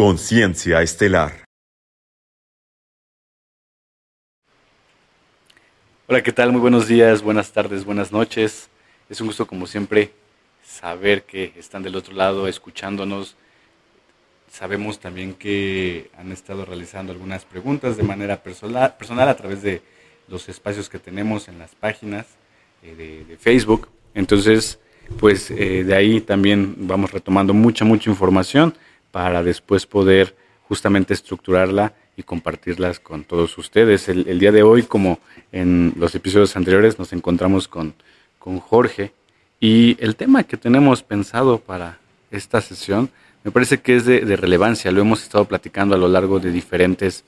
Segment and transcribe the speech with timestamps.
[0.00, 1.44] Conciencia Estelar.
[6.06, 6.52] Hola, ¿qué tal?
[6.52, 8.70] Muy buenos días, buenas tardes, buenas noches.
[9.10, 10.12] Es un gusto, como siempre,
[10.64, 13.36] saber que están del otro lado escuchándonos.
[14.50, 19.82] Sabemos también que han estado realizando algunas preguntas de manera personal, personal a través de
[20.28, 22.24] los espacios que tenemos en las páginas
[22.82, 23.90] eh, de, Facebook.
[24.14, 24.78] Entonces,
[25.18, 28.74] pues eh, de ahí también vamos retomando mucha, mucha información
[29.10, 34.08] para después poder justamente estructurarla y compartirlas con todos ustedes.
[34.08, 35.18] El, día de hoy, como
[35.52, 37.94] en los episodios anteriores, nos encontramos con,
[38.38, 39.12] con Jorge
[39.58, 41.98] y el tema que tenemos pensado para
[42.30, 43.10] esta sesión
[43.42, 44.92] me parece que es de, de, relevancia.
[44.92, 47.24] Lo hemos estado platicando a lo largo de diferentes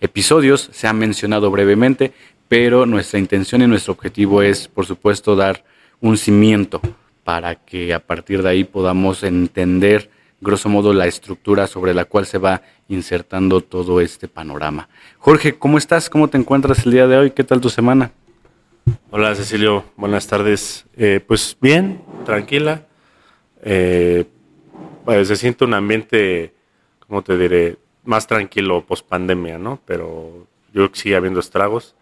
[0.00, 2.12] episodios, se ha mencionado brevemente,
[2.48, 5.64] pero nuestra intención y nuestro objetivo es, por supuesto, dar
[6.00, 6.80] un cimiento
[7.24, 12.26] para que a partir de ahí podamos entender grosso modo la estructura sobre la cual
[12.26, 14.88] se va insertando todo este panorama.
[15.18, 16.10] Jorge, ¿cómo estás?
[16.10, 17.30] ¿Cómo te encuentras el día de hoy?
[17.30, 18.12] ¿Qué tal tu semana?
[19.10, 20.86] Hola Cecilio, buenas tardes.
[20.96, 22.86] Eh, pues bien, tranquila.
[23.62, 24.26] Eh,
[25.24, 26.54] se siente un ambiente,
[27.06, 27.78] ¿cómo te diré?
[28.04, 29.80] Más tranquilo post pandemia, ¿no?
[29.84, 31.96] Pero yo creo que sigue habiendo estragos.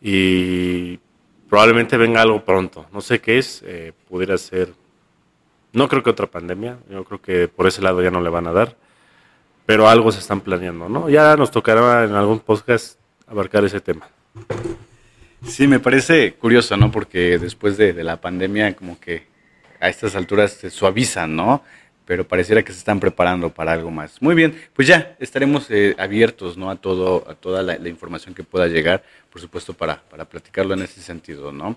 [0.00, 0.98] Y
[1.48, 2.86] probablemente venga algo pronto.
[2.92, 4.72] No sé qué es, eh, pudiera ser
[5.72, 8.46] no creo que otra pandemia, yo creo que por ese lado ya no le van
[8.46, 8.76] a dar,
[9.66, 11.08] pero algo se están planeando, ¿no?
[11.08, 14.08] Ya nos tocará en algún podcast abarcar ese tema.
[15.46, 16.90] Sí, me parece curioso, ¿no?
[16.90, 19.26] Porque después de, la pandemia, como que
[19.80, 21.64] a estas alturas se suavizan, ¿no?
[22.04, 24.20] Pero pareciera que se están preparando para algo más.
[24.20, 26.70] Muy bien, pues ya estaremos eh, abiertos, ¿no?
[26.70, 30.74] A todo, a toda la, la, información que pueda llegar, por supuesto, para, para platicarlo
[30.74, 31.76] en ese sentido, ¿no?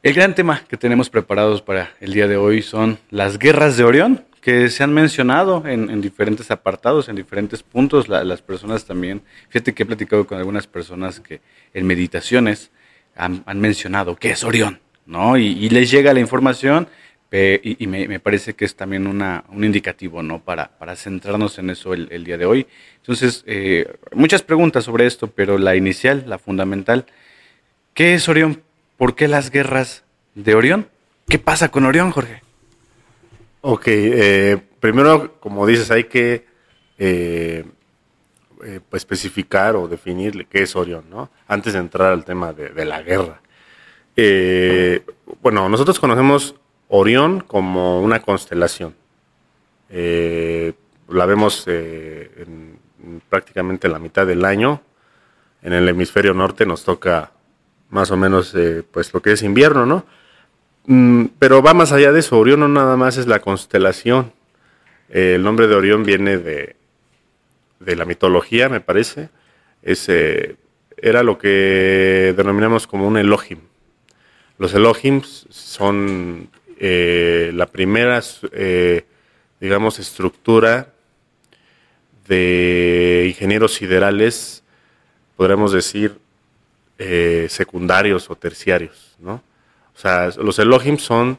[0.00, 3.82] El gran tema que tenemos preparados para el día de hoy son las guerras de
[3.82, 8.08] Orión, que se han mencionado en, diferentes apartados, en diferentes puntos.
[8.08, 11.40] las personas también, fíjate que he platicado con algunas personas que
[11.74, 12.70] en meditaciones
[13.16, 15.36] han, mencionado qué es Orión, ¿no?
[15.36, 16.86] Y, les llega la información
[17.32, 20.38] y, me, parece que es también una, un indicativo, ¿no?
[20.38, 22.68] Para, para centrarnos en eso el, día de hoy.
[22.98, 27.04] Entonces, eh, muchas preguntas sobre esto, pero la inicial, la fundamental,
[27.94, 28.62] ¿qué es Orión?
[28.98, 30.02] ¿Por qué las guerras
[30.34, 30.88] de Orión?
[31.28, 32.42] ¿Qué pasa con Orión, Jorge?
[33.60, 36.46] Ok, eh, primero, como dices, hay que
[36.98, 37.64] eh,
[38.64, 41.30] eh, pues, especificar o definir qué es Orión, ¿no?
[41.46, 43.40] Antes de entrar al tema de, la guerra.
[45.42, 46.56] bueno, nosotros conocemos
[46.88, 48.96] Orión como una constelación.
[49.90, 52.78] la vemos en,
[53.28, 54.82] prácticamente la mitad del año.
[55.62, 57.32] En el hemisferio norte nos toca
[57.90, 60.04] más o menos eh, pues lo que es invierno, ¿no?
[60.86, 64.32] Mm, pero va más allá de eso, Orión no nada más es la constelación.
[65.10, 66.76] Eh, el nombre de Orión viene de,
[67.80, 69.30] de la mitología, me parece.
[69.82, 70.08] Es,
[70.96, 73.60] era lo que denominamos como un Elohim.
[74.58, 78.20] Los Elohims son eh, la primera,
[79.60, 80.92] digamos, estructura
[82.28, 84.62] de ingenieros siderales,
[85.36, 86.18] podríamos decir,
[86.98, 89.42] eh, secundarios o terciarios, ¿no?
[89.94, 91.38] O sea, los Elohim son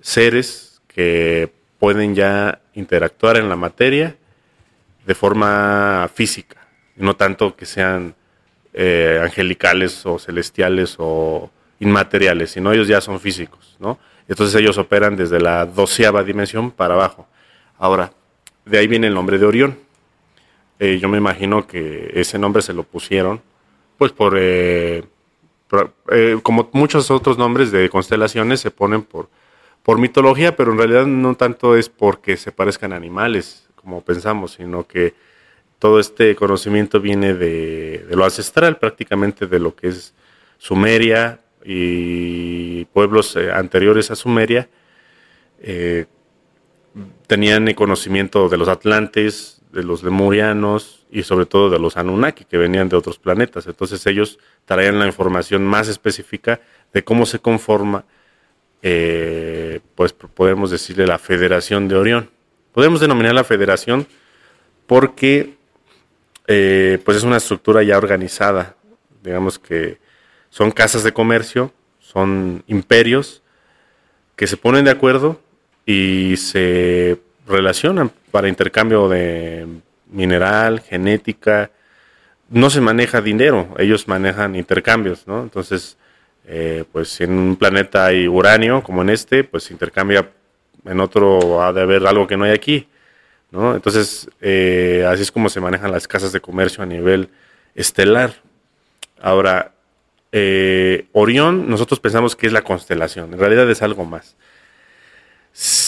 [0.00, 4.16] seres que pueden ya interactuar en la materia
[5.06, 8.14] de forma física, no tanto que sean
[8.74, 13.98] eh, angelicales o celestiales o inmateriales, sino ellos ya son físicos, ¿no?
[14.28, 17.26] Entonces ellos operan desde la doceava dimensión para abajo.
[17.78, 18.12] Ahora,
[18.64, 19.78] de ahí viene el nombre de Orión.
[20.78, 23.40] Eh, yo me imagino que ese nombre se lo pusieron
[24.00, 25.04] pues por, eh,
[26.10, 29.28] eh, como muchos otros nombres de constelaciones se ponen por,
[29.82, 34.86] por mitología, pero en realidad no tanto es porque se parezcan animales, como pensamos, sino
[34.86, 35.12] que
[35.78, 40.14] todo este conocimiento viene de, lo ancestral, prácticamente de lo que es
[40.56, 44.66] Sumeria y pueblos eh, anteriores a Sumeria.
[47.26, 52.58] tenían conocimiento de los atlantes, de los lemurianos y sobre todo de los Anunnaki que
[52.58, 53.66] venían de otros planetas.
[53.66, 56.60] Entonces ellos traían la información más específica
[56.92, 58.04] de cómo se conforma,
[58.82, 62.30] eh, pues podemos decirle la Federación de Orión.
[62.72, 64.06] Podemos denominar la Federación
[64.86, 65.54] porque
[66.46, 68.76] eh, pues es una estructura ya organizada,
[69.22, 69.98] digamos que
[70.48, 73.42] son casas de comercio, son imperios
[74.34, 75.40] que se ponen de acuerdo
[75.86, 79.66] y se relacionan para intercambio de
[80.10, 81.70] mineral, genética.
[82.48, 85.42] No se maneja dinero, ellos manejan intercambios, ¿no?
[85.42, 85.96] Entonces,
[86.46, 90.30] eh, pues si en un planeta hay uranio, como en este, pues intercambia,
[90.84, 92.88] en otro ha de haber algo que no hay aquí.
[93.50, 93.74] ¿no?
[93.74, 97.30] Entonces, eh, así es como se manejan las casas de comercio a nivel
[97.74, 98.34] estelar.
[99.20, 99.72] Ahora,
[100.32, 104.36] eh, Orión, nosotros pensamos que es la constelación, en realidad es algo más.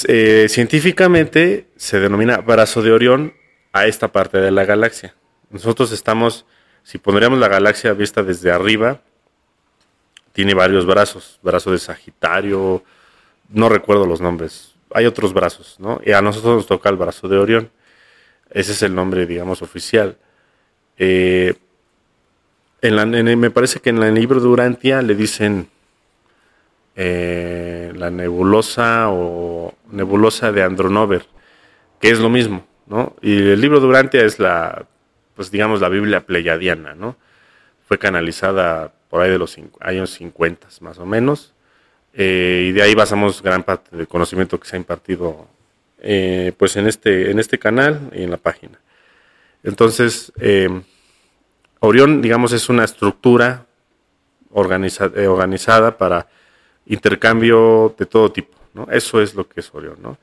[0.09, 3.35] Eh, científicamente se denomina brazo de Orión
[3.73, 5.15] a esta parte de la galaxia.
[5.51, 6.47] Nosotros estamos,
[6.83, 9.01] si pondríamos la galaxia vista desde arriba,
[10.33, 12.83] tiene varios brazos, brazo de Sagitario,
[13.49, 16.01] no recuerdo los nombres, hay otros brazos, ¿no?
[16.05, 17.71] Y a nosotros nos toca el brazo de Orión,
[18.51, 20.17] ese es el nombre, digamos, oficial.
[20.99, 21.55] Eh,
[22.83, 25.69] me parece que en el libro de Urantia le dicen
[26.95, 31.27] eh, la nebulosa o nebulosa de Andronover,
[32.01, 33.17] que es lo mismo, ¿no?
[33.23, 34.87] Y el libro de Urantia es la,
[35.35, 37.17] pues digamos, la Biblia pleyadiana, ¿no?
[37.87, 41.55] Fue canalizada por ahí de los años 50 más o menos,
[42.15, 45.49] eh, y de ahí basamos gran parte del conocimiento que se ha impartido
[45.99, 48.79] eh, pues en este, en este canal y en la página.
[49.63, 50.33] Entonces,
[51.81, 53.67] Orión, digamos, es una estructura
[54.51, 56.29] organizada para
[56.87, 58.87] intercambio de todo tipo, ¿no?
[58.91, 60.19] Eso es lo que es Orión, ¿no?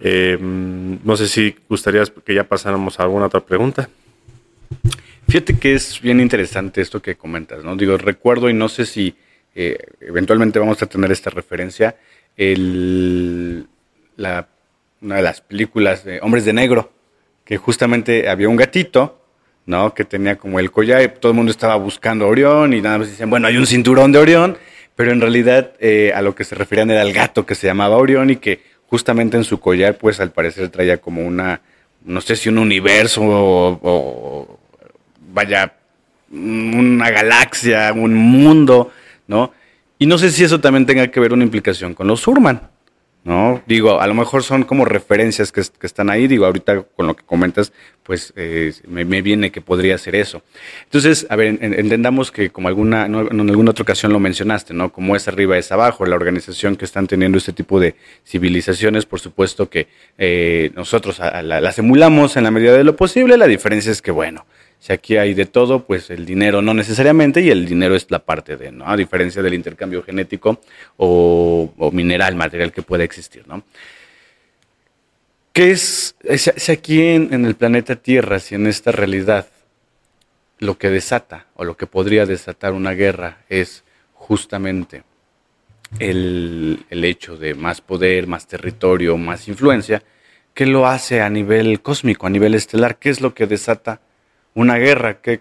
[0.00, 3.88] Em, no sé si gustarías que ya pasáramos a alguna otra pregunta.
[5.28, 7.76] Fíjate que es bien interesante esto que comentas, ¿no?
[7.76, 9.14] Digo, recuerdo y no sé si
[9.54, 11.96] eh, eventualmente vamos a tener esta referencia,
[12.36, 13.66] el,
[14.16, 16.92] una de las películas de Hombres de Negro,
[17.44, 19.18] que justamente había un gatito
[19.68, 19.92] ¿no?
[19.92, 22.98] Que tenía como el collar y todo el mundo estaba buscando a Orión y nada
[22.98, 24.56] más dicen, bueno, hay un cinturón de Orión,
[24.98, 27.98] pero en realidad eh, a lo que se referían era el gato que se llamaba
[27.98, 31.60] Orión y que justamente en su collar, pues al parecer traía como una,
[32.04, 34.58] no sé si un universo o,
[35.32, 35.72] vaya,
[36.32, 38.90] una galaxia, un mundo,
[39.28, 39.52] ¿no?
[40.00, 42.60] Y no sé si eso también tenga que ver una implicación con los Surman,
[43.28, 43.62] ¿no?
[43.66, 47.24] Digo, a lo mejor son como referencias que, están ahí, digo, ahorita con lo que
[47.24, 50.40] comentas, pues eh, me, viene que podría ser eso.
[50.84, 54.90] Entonces, a ver, entendamos que como alguna, en alguna otra ocasión lo mencionaste, ¿no?
[54.90, 59.20] Como es arriba es abajo, la organización que están teniendo este tipo de civilizaciones, por
[59.20, 64.00] supuesto que eh, nosotros las emulamos en la medida de lo posible, la diferencia es
[64.00, 64.46] que, bueno,
[64.80, 68.20] si aquí hay de todo, pues el dinero no necesariamente, y el dinero es la
[68.20, 68.88] parte de, ¿no?
[68.88, 70.60] A diferencia del intercambio genético
[70.96, 73.64] o, mineral, material que pueda existir, ¿no?
[75.52, 79.48] ¿Qué es, si aquí en, el planeta Tierra, si en esta realidad,
[80.60, 85.02] lo que desata o lo que podría desatar una guerra es justamente
[85.98, 90.02] el, el hecho de más poder, más territorio, más influencia,
[90.54, 92.98] ¿qué lo hace a nivel cósmico, a nivel estelar?
[92.98, 94.00] ¿Qué es lo que desata
[94.58, 95.40] una guerra, ¿qué,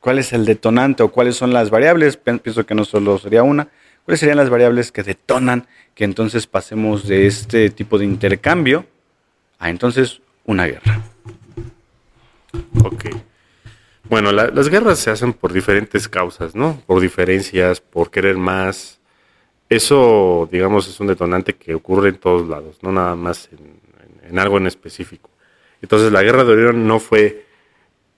[0.00, 2.16] ¿cuál es el detonante o cuáles son las variables?
[2.16, 3.68] Pienso que no solo sería una.
[4.02, 8.86] ¿Cuáles serían las variables que detonan que entonces pasemos de este tipo de intercambio
[9.58, 11.02] a entonces una guerra?
[12.82, 13.10] Ok.
[14.04, 16.80] Bueno, las guerras se hacen por diferentes causas, ¿no?
[16.86, 19.00] Por diferencias, por querer más.
[19.68, 23.80] Eso, digamos, es un detonante que ocurre en todos lados, no nada más en,
[24.30, 25.28] en algo en específico.
[25.82, 27.43] Entonces, la guerra de Orión no fue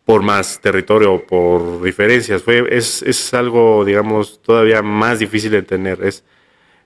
[0.07, 2.41] por más territorio o por diferencias.
[2.45, 5.99] Fue, es, es, algo, digamos, todavía más difícil de entender.
[6.05, 6.25] Es,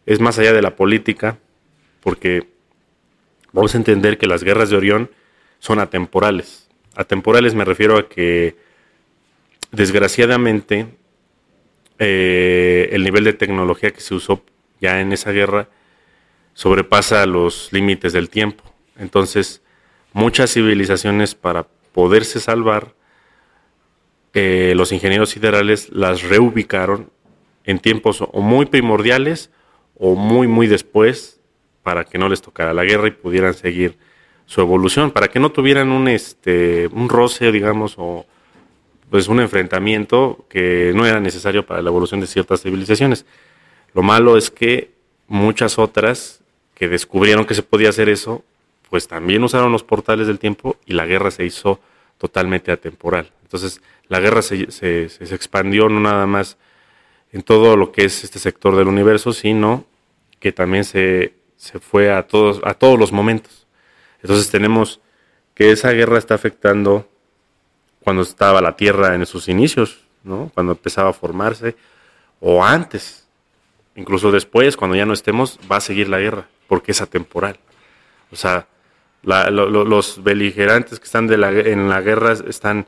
[0.07, 1.39] es más allá de la política,
[2.03, 2.49] porque
[3.53, 5.11] vamos a entender que las guerras de Orión
[5.59, 6.71] son atemporales.
[6.97, 8.57] Atemporales me refiero a que,
[9.71, 10.87] desgraciadamente,
[11.99, 14.43] eh, el nivel de tecnología que se usó
[14.81, 15.69] ya en esa guerra
[16.55, 18.65] sobrepasa los límites del tiempo.
[18.99, 19.61] Entonces,
[20.15, 22.99] muchas civilizaciones para poderse salvar
[24.33, 27.11] los ingenieros siderales las reubicaron
[27.65, 29.51] en tiempos o muy primordiales
[29.99, 31.41] o muy, muy después
[31.83, 33.97] para que no les tocara la guerra y pudieran seguir
[34.47, 38.27] su evolución, para que no tuvieran un, este, un roce, digamos, o
[39.09, 43.27] pues un enfrentamiento que no era necesario para la evolución de ciertas civilizaciones.
[43.95, 44.91] Lo malo es que
[45.29, 46.43] muchas otras
[46.75, 48.43] que descubrieron que se podía hacer eso,
[48.89, 51.81] pues también usaron los portales del tiempo y la guerra se hizo
[52.21, 53.33] totalmente atemporal.
[53.43, 56.59] Entonces, la guerra se, se, se, expandió no nada más
[57.33, 59.87] en todo lo que es este sector del universo, sino
[60.39, 63.67] que también se, se fue a todos, a todos los momentos.
[64.23, 65.01] Entonces tenemos
[65.55, 67.09] que esa guerra está afectando
[68.05, 70.51] cuando estaba la Tierra en sus inicios, ¿no?
[70.53, 71.75] cuando empezaba a formarse,
[72.39, 73.27] o antes,
[73.97, 77.59] incluso después, cuando ya no estemos, va a seguir la guerra, porque es atemporal.
[78.31, 78.67] O sea,
[79.23, 82.87] los beligerantes que están en la guerra están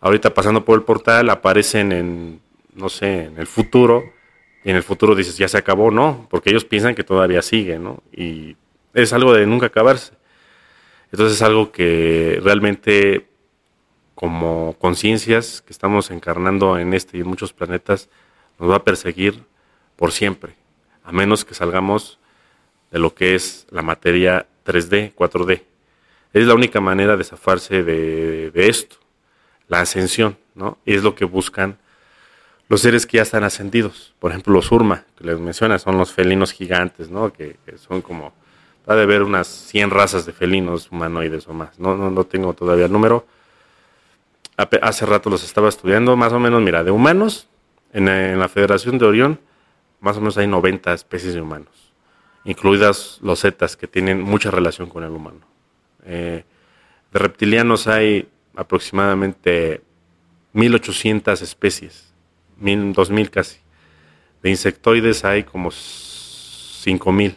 [0.00, 2.40] ahorita pasando por el portal, aparecen en,
[2.74, 4.12] no sé, en el futuro,
[4.64, 7.78] y en el futuro dices, ya se acabó, no, porque ellos piensan que todavía sigue,
[7.78, 8.02] ¿no?
[8.12, 8.56] Y
[8.94, 10.12] es algo de nunca acabarse.
[11.12, 13.26] Entonces es algo que realmente
[14.14, 18.08] como conciencias que estamos encarnando en este y en muchos planetas
[18.58, 19.44] nos va a perseguir
[19.96, 20.54] por siempre,
[21.04, 22.18] a menos que salgamos
[22.90, 25.62] de lo que es la materia 3D, 4D.
[26.34, 28.96] Es la única manera de zafarse de, esto,
[29.66, 30.76] la ascensión, ¿no?
[30.84, 31.78] Y es lo que buscan
[32.68, 34.14] los seres que ya están ascendidos.
[34.18, 37.32] Por ejemplo, los Urma, que les menciona, son los felinos gigantes, ¿no?
[37.32, 38.34] Que, son como,
[38.88, 41.78] va de haber unas 100 razas de felinos humanoides o más.
[41.78, 43.26] No, no, no tengo todavía el número.
[44.82, 47.48] Hace rato los estaba estudiando, más o menos, mira, de humanos,
[47.94, 49.40] en, en la Federación de Orión,
[50.00, 51.87] más o menos hay 90 especies de humanos,
[52.48, 55.40] incluidas los zetas, que tienen mucha relación con el humano.
[56.06, 56.44] Eh,
[57.12, 58.26] de reptilianos hay
[58.56, 59.82] aproximadamente
[60.54, 62.10] 1800 especies,
[62.58, 63.58] 2000 casi.
[64.42, 67.36] De insectoides hay como 5000.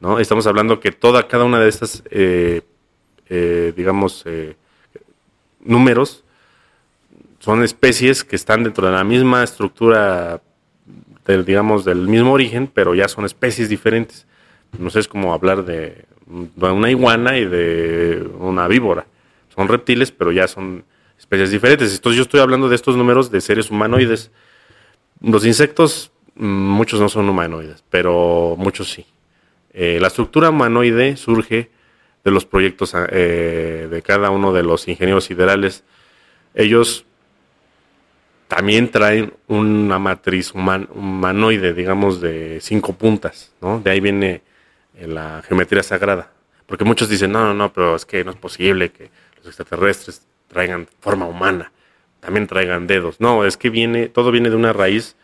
[0.00, 0.18] ¿no?
[0.18, 2.60] Estamos hablando que toda, cada una de estas, eh,
[3.30, 4.26] eh, digamos,
[5.60, 6.22] números
[7.38, 10.42] son especies que están dentro de la misma estructura,
[11.44, 14.26] digamos, del mismo origen, pero ya son especies diferentes.
[14.78, 16.06] No sé, es como hablar de
[16.56, 19.06] una iguana y de una víbora.
[19.54, 20.84] Son reptiles, pero ya son
[21.18, 21.94] especies diferentes.
[21.94, 24.30] Entonces yo estoy hablando de estos números de seres humanoides.
[25.20, 29.04] Los insectos, mm, muchos no son humanoides, pero muchos sí.
[29.72, 31.70] Eh, la estructura humanoide surge
[32.24, 35.84] de los proyectos eh, de cada uno de los ingenieros siderales.
[36.54, 37.04] Ellos
[38.48, 43.78] también traen una matriz humanoide, digamos, de cinco puntas, ¿no?
[43.80, 44.42] De ahí viene
[44.96, 46.32] en la geometría sagrada.
[46.66, 50.26] Porque muchos dicen, no, no, no, pero es que no es posible que los extraterrestres
[50.48, 51.72] traigan forma humana,
[52.20, 53.20] también traigan dedos.
[53.20, 55.16] No, es que viene, todo viene de una raíz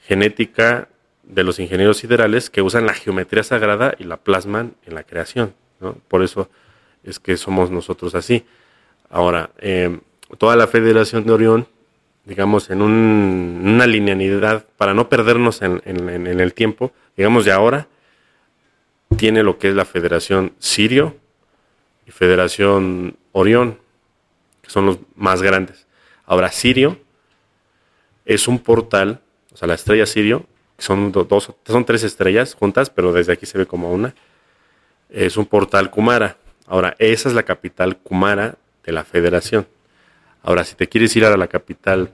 [0.00, 0.88] genética
[1.24, 5.54] de los ingenieros siderales que usan la geometría sagrada y la plasman en la creación.
[5.80, 5.94] ¿no?
[6.08, 6.48] Por eso
[7.04, 8.46] es que somos nosotros así.
[9.10, 10.00] Ahora, em,
[10.38, 11.68] toda la Federación de Orión,
[12.26, 17.86] digamos, en una linealidad, para no perdernos en, el tiempo, digamos de ahora,
[19.16, 21.16] tiene lo que es la Federación Sirio
[22.04, 23.78] y Federación Orión,
[24.60, 25.86] que son los más grandes.
[26.26, 26.98] Ahora, Sirio
[28.24, 29.20] es un portal,
[29.54, 30.46] o sea, la estrella Sirio,
[30.78, 34.14] son dos, son tres estrellas juntas, pero desde aquí se ve como una,
[35.08, 36.36] es un portal Kumara.
[36.66, 39.68] Ahora, esa es la capital Kumara de la Federación.
[40.42, 42.10] Ahora, si te quieres ir a la capital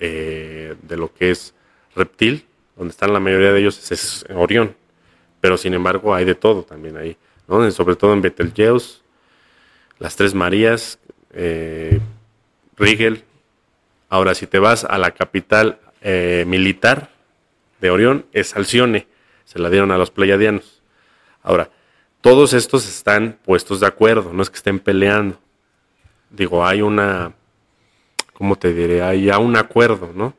[0.00, 1.54] eh, de lo que es
[1.94, 4.74] Reptil, donde están la mayoría de ellos, es Orión
[5.40, 7.16] pero sin embargo hay de todo también ahí,
[7.70, 9.00] sobre todo en Betelgeuse,
[9.98, 10.98] las Tres Marías,
[11.32, 12.00] eh,
[12.76, 13.24] Rigel.
[14.08, 17.10] Ahora, si te vas a la capital eh, militar
[17.80, 19.06] de Orión, es Alcione,
[19.44, 20.82] se la dieron a los pleiadianos.
[21.42, 21.70] Ahora,
[22.20, 25.38] todos estos están puestos de acuerdo, no es que estén peleando.
[26.30, 27.32] Digo, hay una,
[28.40, 29.02] ¿cómo te diré?
[29.02, 30.32] Hay ya un acuerdo, ¿no?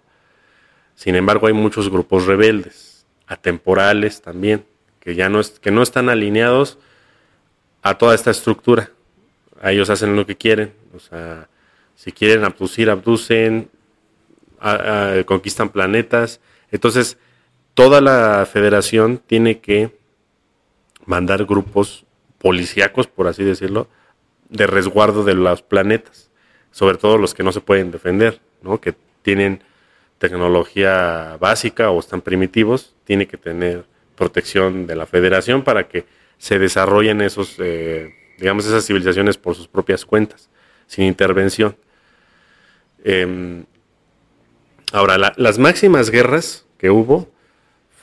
[0.96, 4.66] Sin embargo, hay muchos grupos rebeldes, atemporales también
[5.00, 6.80] que ya no, es, que no están alineados
[7.84, 8.90] a toda esta estructura.
[9.62, 10.74] A ellos hacen lo que quieren.
[10.96, 11.48] O sea,
[11.96, 13.70] si quieren abducir, abducen,
[15.28, 16.40] conquistan planetas.
[16.72, 17.20] Entonces,
[17.76, 19.96] toda la federación tiene que
[21.06, 22.06] mandar grupos
[22.40, 23.88] policíacos, por así decirlo,
[24.50, 26.31] de resguardo de los planetas,
[26.72, 28.80] sobre todo los que no se pueden defender, ¿no?
[28.80, 29.64] que tienen
[30.18, 33.86] tecnología básica o están primitivos, tiene que tener
[34.16, 36.06] protección de la federación para que
[36.38, 40.50] se desarrollen esos, eh, digamos, esas civilizaciones por sus propias cuentas,
[40.88, 41.76] sin intervención.
[43.04, 43.66] Em,
[44.92, 47.30] ahora, las máximas guerras que hubo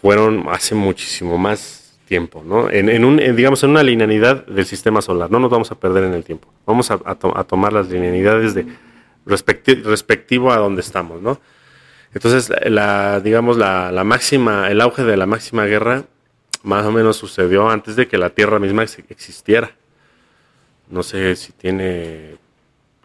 [0.01, 2.71] fueron hace muchísimo más tiempo, ¿no?
[2.71, 5.31] En, un, digamos, en una linealidad del sistema solar.
[5.31, 6.49] No nos vamos a perder en el tiempo.
[6.67, 6.99] Vamos a,
[7.45, 8.67] tomar las linealidades de
[9.27, 11.39] respectivo a donde estamos, ¿no?
[12.15, 16.05] Entonces, la, digamos, la, máxima, el auge de la máxima guerra
[16.63, 19.71] más o menos sucedió antes de que la Tierra misma existiera.
[20.89, 22.37] No sé si tiene,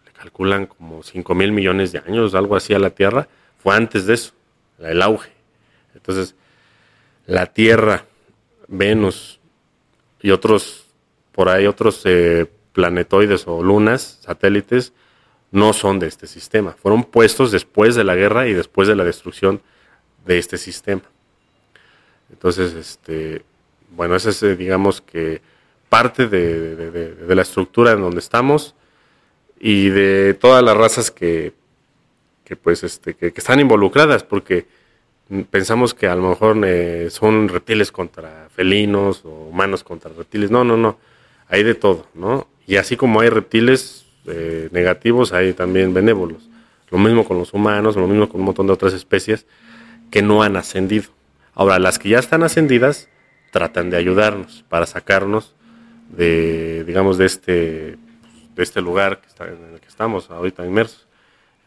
[0.04, 3.28] le calculan como 5 mil millones de años, algo así a la Tierra.
[3.62, 4.32] Fue antes de eso,
[4.80, 5.30] el auge.
[5.94, 6.34] Entonces,
[7.26, 8.06] la Tierra,
[8.76, 9.40] Venus
[10.20, 10.86] y otros,
[11.32, 14.92] por ahí otros eh, planetoides o lunas, satélites,
[15.50, 16.72] no son de este sistema.
[16.72, 19.60] Fueron puestos después de la guerra y después de la destrucción
[20.26, 21.02] de este sistema.
[22.30, 23.44] Entonces, este,
[23.90, 25.40] bueno, esa es, eh, digamos que,
[25.88, 28.74] parte de, la estructura en donde estamos
[29.60, 31.52] y de todas las razas que,
[32.44, 34.66] que pues, este, que, están involucradas, porque
[35.50, 40.50] pensamos que a lo mejor eh, son reptiles contra felinos o humanos contra reptiles.
[40.50, 40.98] No, no, no.
[41.48, 42.46] hay de todo, ¿no?
[42.66, 46.48] Y así como hay reptiles eh, negativos, hay también benévolos.
[46.90, 49.46] Lo mismo con los humanos, lo mismo con un montón de otras especies
[50.10, 51.10] que no han ascendido.
[51.54, 53.08] Ahora, las que ya están ascendidas
[53.50, 55.54] tratan de ayudarnos para sacarnos
[56.08, 57.52] de, digamos, de este,
[58.54, 61.06] de este lugar en el que estamos ahorita inmersos,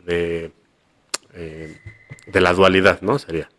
[0.07, 0.51] eh,
[2.31, 3.17] de la dualidad, ¿no?
[3.19, 3.49] Sería.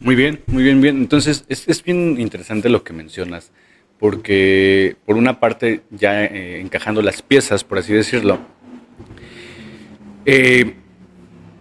[0.00, 0.98] Muy bien, muy bien, bien.
[0.98, 3.50] Entonces, es, es bien interesante lo que mencionas,
[3.98, 8.40] porque por una parte, ya eh, encajando las piezas, por así decirlo,
[10.26, 10.74] eh,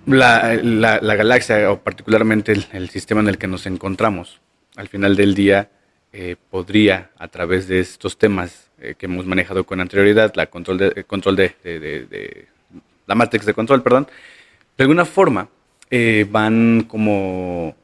[0.05, 4.41] la, la, la, galaxia, o particularmente el, sistema en el que nos encontramos,
[4.75, 5.69] al final del día,
[6.11, 10.77] eh, podría, a través de estos temas eh, que hemos manejado con anterioridad, la control
[10.77, 12.47] de, control de
[13.07, 14.07] la matrix de control, perdón,
[14.77, 15.49] de alguna forma
[15.89, 17.75] eh, van como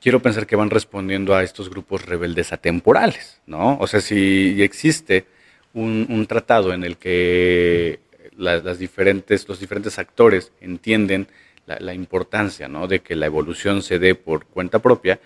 [0.00, 3.78] quiero pensar que van respondiendo a estos grupos rebeldes atemporales, ¿no?
[3.78, 5.26] O sea, si existe
[5.74, 8.00] un, tratado en el que
[8.36, 11.28] las, las, diferentes, los diferentes actores entienden
[11.66, 12.88] la, importancia, ¿no?
[12.88, 15.20] De que la evolución se dé por cuenta propia,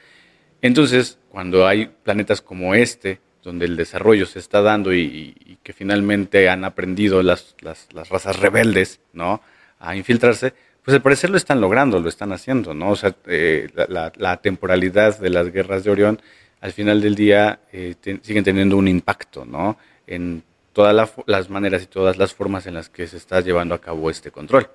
[0.61, 5.59] entonces, cuando hay planetas como este, donde el desarrollo se está dando y, y, y
[5.63, 9.43] que finalmente han aprendido las, las, las razas rebeldes, ¿no?
[9.79, 10.55] A infiltrarse,
[10.85, 12.91] pues al parecer lo están logrando, lo están haciendo, ¿no?
[12.91, 16.21] O sea, eh, la, temporalidad de las guerras de Orión,
[16.61, 19.79] al final del día, eh, siguen teniendo un impacto, ¿no?
[20.07, 20.43] En
[20.75, 23.81] todas la, las maneras y todas las formas en las que se está llevando a
[23.81, 24.69] cabo este control.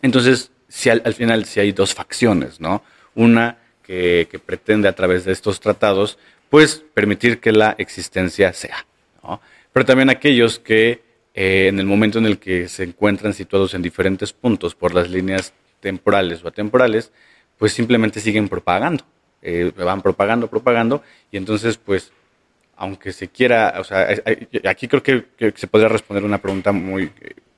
[0.00, 2.84] Entonces, si al, al final, si hay dos facciones, ¿no?
[3.16, 6.18] Una que, que, pretende a través de estos tratados,
[6.50, 8.86] pues permitir que la existencia sea,
[9.24, 9.40] ¿no?
[9.72, 11.02] Pero también aquellos que
[11.36, 15.10] eh, en el momento en el que se encuentran situados en diferentes puntos por las
[15.10, 17.12] líneas temporales o atemporales,
[17.58, 19.04] pues simplemente siguen propagando,
[19.42, 22.10] eh, van propagando, propagando, y entonces pues,
[22.74, 24.08] aunque se quiera, o sea,
[24.66, 27.12] aquí creo que, se podría responder una pregunta muy,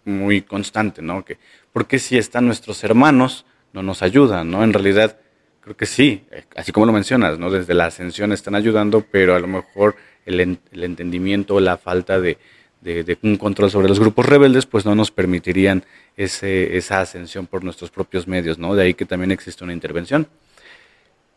[0.04, 1.24] muy constante, ¿no?
[1.24, 1.38] Que,
[1.72, 4.64] ¿Por qué si están nuestros hermanos no nos ayudan, ¿no?
[4.64, 5.18] En realidad,
[5.60, 6.24] creo que sí,
[6.56, 7.48] así como lo mencionas, ¿no?
[7.48, 9.94] Desde la ascensión están ayudando, pero a lo mejor
[10.26, 12.38] el, el entendimiento, la falta de,
[12.80, 15.84] de, un control sobre los grupos rebeldes, pues no nos permitirían
[16.16, 18.74] ese, esa ascensión por nuestros propios medios, ¿no?
[18.74, 20.28] De ahí que también existe una intervención.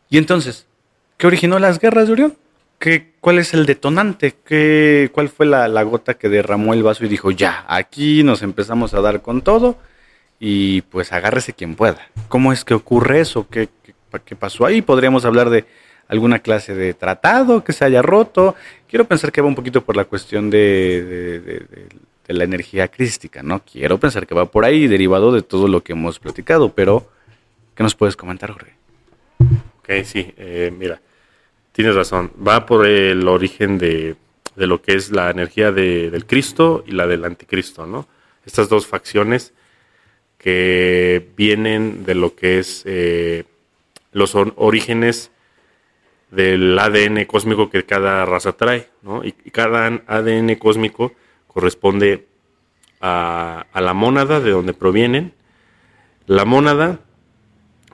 [0.09, 0.67] Y entonces,
[1.17, 2.37] ¿qué originó las guerras de Orión?
[2.79, 4.35] ¿Qué, ¿Cuál es el detonante?
[4.43, 8.41] ¿Qué, ¿Cuál fue la, la, gota que derramó el vaso y dijo, ya, aquí nos
[8.41, 9.77] empezamos a dar con todo
[10.39, 12.09] y pues agárrese quien pueda?
[12.27, 13.47] ¿Cómo es que ocurre eso?
[13.49, 13.93] ¿Qué, qué,
[14.25, 14.81] qué pasó ahí?
[14.81, 15.65] Podríamos hablar de
[16.11, 18.53] alguna clase de tratado que se haya roto.
[18.89, 23.61] Quiero pensar que va un poquito por la cuestión de, de, la energía crística, ¿no?
[23.63, 27.09] Quiero pensar que va por ahí, derivado de todo lo que hemos platicado, pero
[27.75, 28.73] ¿qué nos puedes comentar, Jorge?
[29.79, 31.01] Ok, sí, eh, mira,
[31.71, 32.31] tienes razón.
[32.45, 34.17] Va por el origen de,
[34.55, 38.07] lo que es la energía del Cristo y la del anticristo, ¿no?
[38.45, 39.53] Estas dos facciones
[40.37, 43.45] que vienen de lo que es eh,
[44.11, 45.31] los orígenes
[46.31, 49.23] del ADN cósmico que cada raza trae, ¿no?
[49.23, 51.13] Y, cada ADN cósmico
[51.47, 52.27] corresponde
[53.01, 55.33] a, a, la mónada de donde provienen.
[56.25, 56.99] La mónada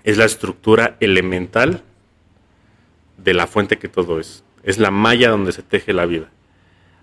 [0.04, 1.84] es la estructura elemental
[3.18, 4.44] de la fuente que todo es.
[4.64, 6.30] Es la malla donde se teje la vida.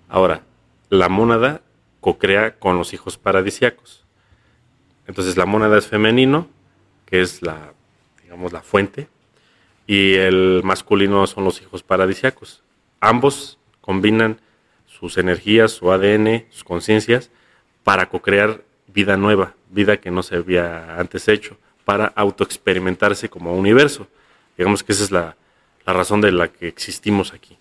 [0.07, 0.43] Ahora,
[0.89, 1.61] la mónada
[1.99, 4.05] cocrea con los hijos paradisiacos.
[5.07, 6.47] Entonces la mónada es femenino,
[7.05, 7.73] que es la,
[8.23, 9.07] digamos, la fuente,
[9.87, 12.63] y el masculino son los hijos paradisiacos.
[12.99, 14.39] Ambos combinan
[14.87, 17.29] sus energías, su ADN, sus conciencias
[17.83, 24.07] para co-crear vida nueva, vida que no se había antes hecho, para autoexperimentarse como universo.
[24.57, 25.35] Digamos que esa es la,
[25.85, 27.57] razón de la que existimos aquí.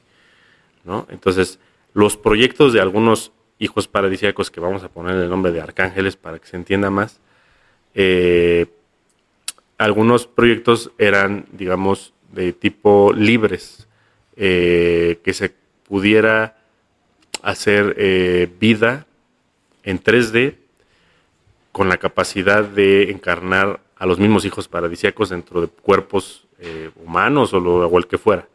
[0.85, 1.07] ¿no?
[1.11, 1.59] Entonces,
[1.93, 6.39] los proyectos de algunos hijos paradisíacos, que vamos a poner el nombre de arcángeles para
[6.39, 7.21] que se entienda más,
[7.95, 8.67] eh,
[9.79, 13.89] algunos proyectos eran, digamos, de tipo libres,
[14.37, 15.55] eh, que se
[15.87, 16.59] pudiera
[17.43, 19.07] hacer eh, vida
[19.85, 20.57] en 3D
[21.73, 27.53] con la capacidad de encarnar a los mismos hijos paradisíacos dentro de cuerpos eh, humanos
[27.53, 28.49] o, lo, el que fuera.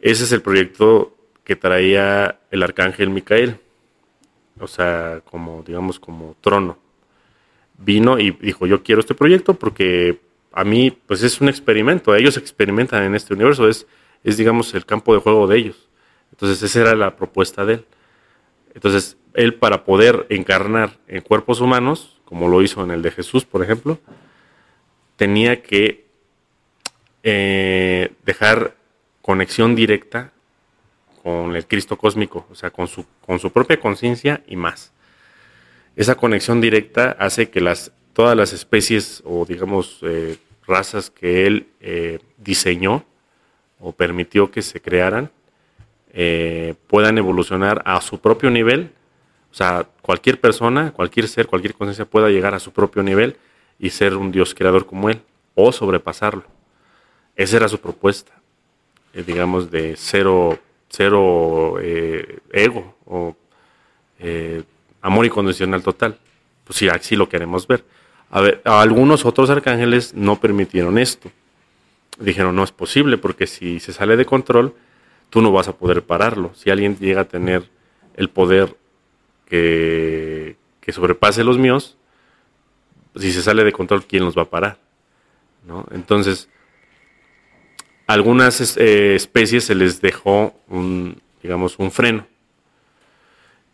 [0.00, 3.58] Ese es el proyecto que traía el arcángel Micael,
[4.60, 6.78] o sea, como digamos como trono.
[7.78, 10.20] Vino y dijo, yo quiero este proyecto porque
[10.52, 12.14] a mí, pues es un experimento.
[12.14, 13.86] Ellos experimentan en este universo, es,
[14.24, 15.88] es, digamos, el campo de juego de ellos.
[16.32, 17.86] Entonces, esa era la propuesta de él.
[18.74, 23.44] Entonces, él para poder encarnar en cuerpos humanos, como lo hizo en el de Jesús,
[23.44, 23.98] por ejemplo,
[25.16, 26.06] tenía que
[27.22, 28.76] eh, dejar
[29.20, 30.32] conexión directa
[31.22, 34.92] con el Cristo cósmico, o sea, con su, con su propia conciencia y más.
[35.96, 41.68] Esa conexión directa hace que las, todas las especies o digamos eh, razas que él
[41.80, 43.06] eh, diseñó
[43.80, 45.30] o permitió que se crearan
[46.12, 48.90] eh, puedan evolucionar a su propio nivel.
[49.50, 53.38] O sea, cualquier persona, cualquier ser, cualquier conciencia pueda llegar a su propio nivel
[53.78, 55.22] y ser un Dios creador como él
[55.54, 56.44] o sobrepasarlo.
[57.36, 58.32] Esa era su propuesta,
[59.26, 63.34] digamos, de cero, cero ego o
[65.06, 66.18] amor incondicional total.
[66.64, 67.84] Pues sí, así lo queremos ver.
[68.30, 71.30] A ver, algunos otros arcángeles no permitieron esto.
[72.18, 74.74] Dijeron, no es posible, porque si se sale de control,
[75.30, 76.52] tú no vas a poder pararlo.
[76.54, 77.68] Si alguien llega a tener
[78.16, 78.76] el poder
[79.46, 81.96] que, que sobrepase los míos,
[83.14, 84.78] si se sale de control, ¿quién los va a parar?
[85.66, 85.86] ¿No?
[85.92, 86.48] Entonces,
[88.08, 92.26] algunas eh, especies se les dejó un, digamos, un freno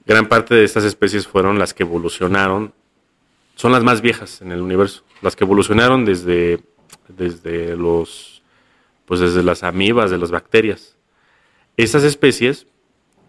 [0.07, 2.73] gran parte de estas especies fueron las que evolucionaron,
[3.55, 6.61] son las más viejas en el universo, las que evolucionaron desde,
[7.09, 8.43] desde los,
[9.05, 10.97] pues desde las amibas, de las bacterias.
[11.77, 12.67] Estas especies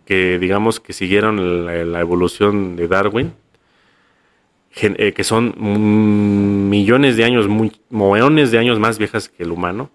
[0.06, 3.34] que digamos que siguieron la, evolución de Darwin,
[4.82, 5.56] eh, que son
[6.70, 7.48] millones de años,
[7.90, 9.92] millones de años más viejas que el humano,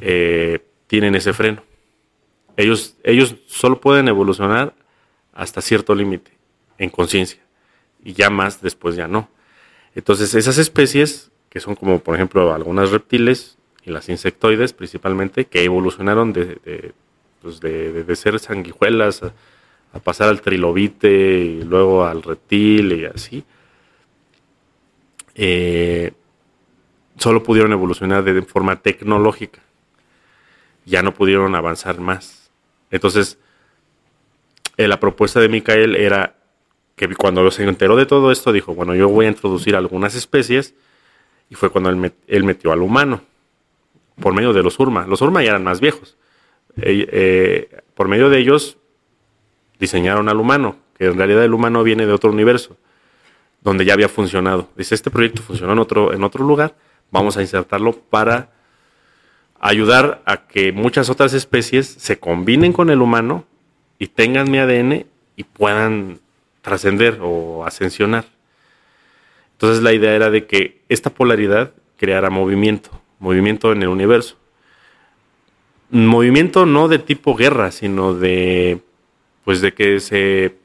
[0.00, 1.62] eh, tienen ese freno.
[2.56, 4.74] Ellos, ellos solo pueden evolucionar
[5.40, 6.32] hasta cierto límite
[6.76, 7.40] en conciencia
[8.04, 9.30] y ya más después ya no.
[9.94, 15.64] Entonces esas especies, que son como por ejemplo algunas reptiles y las insectoides principalmente, que
[15.64, 16.92] evolucionaron de, de,
[17.40, 23.42] pues de, ser sanguijuelas a, pasar al trilobite y luego al reptil y así,
[25.34, 26.12] eh,
[27.16, 29.62] solo pudieron evolucionar de forma tecnológica,
[30.84, 32.50] ya no pudieron avanzar más.
[32.90, 33.38] Entonces,
[34.80, 36.36] eh, la propuesta de Micael era
[36.96, 40.74] que cuando se enteró de todo esto, dijo, bueno, yo voy a introducir algunas especies,
[41.50, 43.20] y fue cuando él, metió al humano,
[44.18, 45.06] por medio de los Urma.
[45.06, 46.16] Los Urma ya eran más viejos.
[46.80, 48.78] Eh, eh, por medio de ellos
[49.78, 52.78] diseñaron al humano, que en realidad el humano viene de otro universo,
[53.60, 54.70] donde ya había funcionado.
[54.76, 56.74] Dice, este proyecto funcionó en otro, en otro lugar,
[57.10, 58.50] vamos a insertarlo para
[59.60, 63.44] ayudar a que muchas otras especies se combinen con el humano
[64.00, 65.04] y tengan mi ADN
[65.36, 66.18] y puedan
[66.62, 68.24] trascender o ascensionar.
[69.52, 74.36] Entonces la idea era de que esta polaridad creara movimiento, movimiento en el universo.
[75.90, 78.80] Movimiento no de tipo guerra, sino de
[79.44, 80.56] pues de que se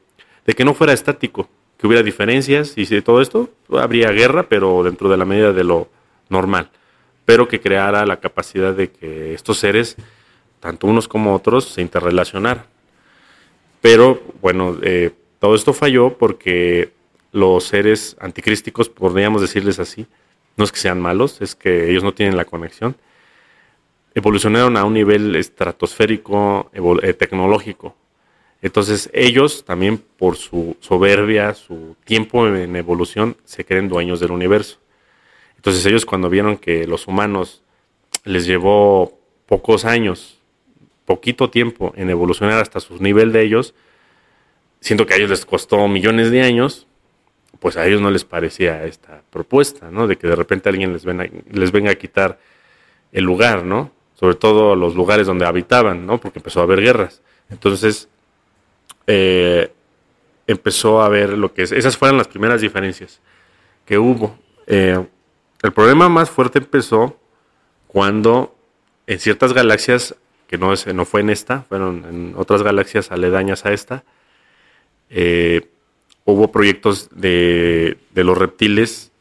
[0.46, 5.10] de que no fuera estático, que hubiera diferencias y todo esto habría guerra, pero dentro
[5.10, 5.88] de la medida de lo
[6.30, 6.70] normal,
[7.26, 9.96] pero que creara la capacidad de que estos seres,
[10.60, 12.75] tanto unos como otros, se interrelacionaran.
[13.80, 16.90] Pero bueno, eh, todo esto falló porque
[17.32, 20.06] los seres anticrísticos, podríamos decirles así,
[20.56, 22.96] no es que sean malos, es que ellos no tienen la conexión,
[24.14, 27.94] evolucionaron a un nivel estratosférico, eh, tecnológico.
[28.62, 34.78] Entonces ellos también por su soberbia, su tiempo en evolución, se creen dueños del universo.
[35.56, 37.62] Entonces ellos cuando vieron que los humanos
[38.24, 40.35] les llevó pocos años
[41.06, 43.74] poquito tiempo en evolucionar hasta su nivel de ellos,
[44.80, 46.86] siento que a ellos les costó millones de años,
[47.58, 50.06] pues a ellos no les parecía esta propuesta, ¿no?
[50.06, 52.38] De que de repente alguien les, les venga a quitar
[53.12, 53.90] el lugar, ¿no?
[54.14, 56.18] Sobre todo los lugares donde habitaban, ¿no?
[56.18, 57.22] Porque empezó a haber guerras.
[57.48, 58.08] Entonces,
[59.06, 59.72] eh,
[60.46, 61.72] empezó a haber lo que es.
[61.72, 63.20] Esas fueron las primeras diferencias
[63.84, 64.38] que hubo.
[64.66, 65.04] Eh,
[65.62, 67.18] el problema más fuerte empezó
[67.86, 68.54] cuando
[69.06, 70.14] en ciertas galaxias
[70.46, 74.04] que no, fue en esta, fueron en otras galaxias aledañas a esta.
[75.10, 75.68] Eh,
[76.24, 79.12] hubo proyectos de, los reptiles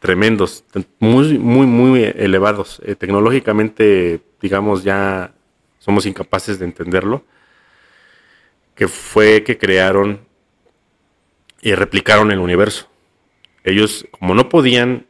[0.00, 0.64] tremendos,
[0.98, 2.80] muy, muy, muy elevados.
[2.84, 5.32] Eh, tecnológicamente, digamos, ya
[5.78, 7.24] somos incapaces de entenderlo,
[8.74, 10.20] que fue que crearon
[11.62, 12.88] y replicaron el universo.
[13.64, 15.06] Ellos, como no podían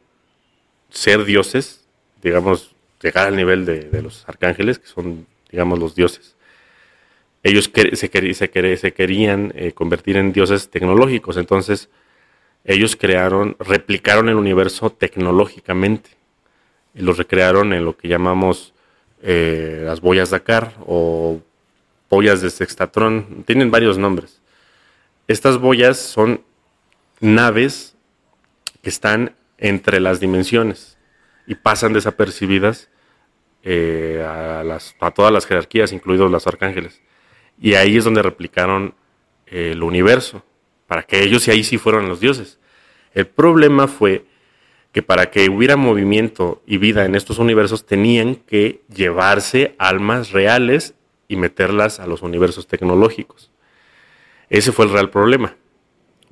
[0.89, 1.85] ser dioses,
[2.23, 6.35] digamos, llegar al nivel de, de los arcángeles, que son digamos, los dioses.
[7.43, 11.89] Ellos se, querían eh, convertir en dioses tecnológicos, entonces
[12.65, 16.09] ellos crearon, replicaron el universo tecnológicamente
[16.93, 18.73] y lo recrearon en lo que llamamos
[19.21, 21.39] eh, las boyas Dakar o
[22.09, 24.41] boyas de Sextatron, tienen varios nombres.
[25.27, 26.41] Estas boyas son
[27.19, 27.95] naves
[28.81, 30.97] que están entre las dimensiones
[31.45, 32.89] y pasan desapercibidas
[33.63, 37.01] eh, a, las, a todas las jerarquías, incluidos los arcángeles.
[37.59, 38.95] Y ahí es donde replicaron
[39.45, 40.43] el universo,
[40.87, 42.59] para que ellos y ahí sí fueron los dioses.
[43.13, 44.25] El problema fue
[44.91, 50.95] que para que hubiera movimiento y vida en estos universos tenían que llevarse almas reales
[51.27, 53.51] y meterlas a los universos tecnológicos.
[54.49, 55.55] Ese fue el real problema,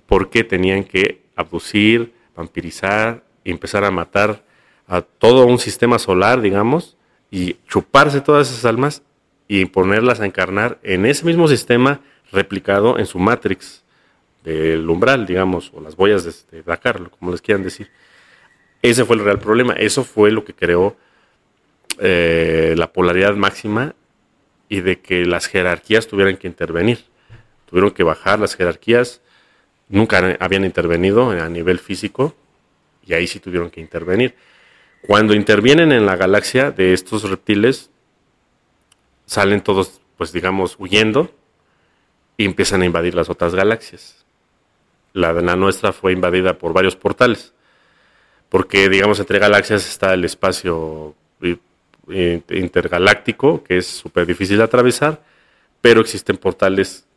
[0.05, 4.43] porque tenían que abducir, vampirizar empezar a matar
[4.87, 6.97] a todo un sistema solar, digamos,
[7.35, 9.03] y chuparse todas esas almas
[9.49, 11.99] y ponerlas a encarnar en ese mismo sistema
[12.31, 13.83] replicado en su Matrix
[14.45, 17.91] del umbral, digamos, o las boyas de, Dakar, como les quieran decir.
[18.81, 19.73] Ese fue el real problema.
[19.73, 20.95] Eso fue lo que creó
[21.99, 23.95] eh, la polaridad máxima
[24.69, 26.99] y de que las jerarquías tuvieran que intervenir.
[27.65, 29.21] Tuvieron que bajar las jerarquías.
[29.89, 32.33] Nunca habían intervenido a nivel físico
[33.05, 34.35] y ahí sí tuvieron que intervenir.
[35.07, 37.89] Cuando intervienen en la galaxia de estos reptiles,
[39.25, 41.31] salen todos, pues digamos, huyendo
[42.37, 44.25] y empiezan a invadir las otras galaxias
[45.15, 47.53] la, nuestra fue invadida por varios portales,
[48.49, 51.15] porque digamos entre galaxias está el espacio
[52.49, 55.23] intergaláctico, que es súper difícil de atravesar,
[55.81, 57.07] pero existen portales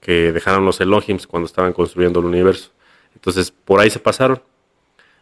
[0.00, 2.70] que dejaron los Elohims cuando estaban construyendo el universo.
[3.14, 4.40] Entonces, por ahí se pasaron.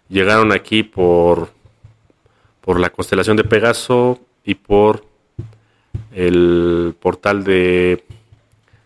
[0.08, 1.48] Llegaron aquí por,
[2.66, 5.06] por la constelación de Pegaso y por
[6.12, 8.04] el portal de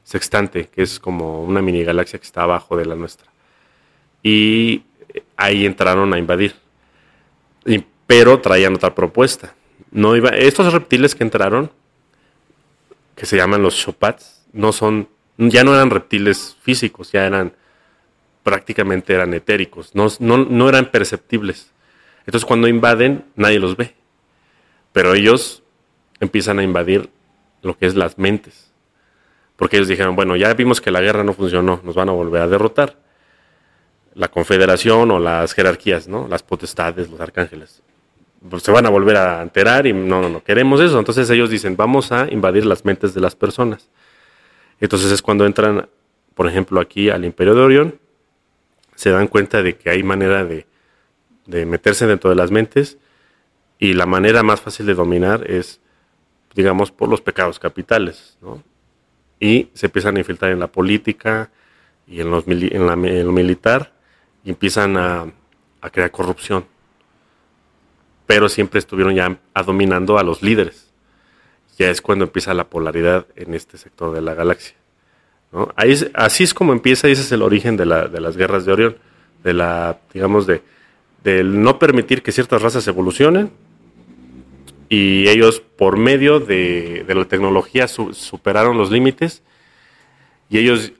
[0.04, 3.30] sextante, que es como una mini galaxia que está abajo de la nuestra.
[4.22, 4.82] Y
[5.34, 6.54] ahí entraron a invadir.
[8.06, 9.54] pero traían otra propuesta.
[9.90, 11.70] No iba, estos reptiles que entraron,
[13.14, 17.54] que se llaman los Chopats, no son, ya no eran reptiles físicos, ya eran
[18.42, 21.72] prácticamente eran etéricos, no, no, no eran perceptibles.
[22.26, 23.94] Entonces cuando invaden, nadie los ve.
[24.92, 25.62] Pero ellos
[26.20, 27.10] empiezan a invadir
[27.62, 28.70] lo que es las mentes
[29.60, 32.40] porque ellos dijeron, bueno, ya vimos que la guerra no funcionó, nos van a volver
[32.40, 32.96] a derrotar.
[34.14, 36.26] La confederación o las jerarquías, ¿no?
[36.28, 37.82] Las potestades, los arcángeles.
[38.48, 40.98] Pues se van a volver a enterar y no, no, no queremos eso.
[40.98, 43.90] Entonces ellos dicen, vamos a invadir las mentes de las personas.
[44.80, 45.90] Entonces es cuando entran,
[46.34, 48.00] por ejemplo, aquí al Imperio de Orión,
[48.94, 50.64] se dan cuenta de que hay manera de,
[51.46, 52.98] de meterse dentro de las mentes
[53.78, 55.80] y la manera más fácil de dominar es,
[56.54, 58.62] digamos, por los pecados capitales, ¿no?
[59.40, 61.50] y se empiezan a infiltrar en la política
[62.06, 63.92] y en, los, en, la, lo militar
[64.44, 65.32] y empiezan a,
[65.90, 66.66] crear corrupción.
[68.26, 70.90] Pero siempre estuvieron ya dominando a los líderes.
[71.78, 74.76] Ya es cuando empieza la polaridad en este sector de la galaxia.
[75.74, 78.96] Ahí así es como empieza ese es el origen de, las guerras de Orión.
[79.42, 80.62] De la, digamos, de,
[81.24, 83.50] del no permitir que ciertas razas evolucionen
[84.88, 89.42] y ellos por medio de, la tecnología superaron los límites
[90.48, 90.92] y ellos,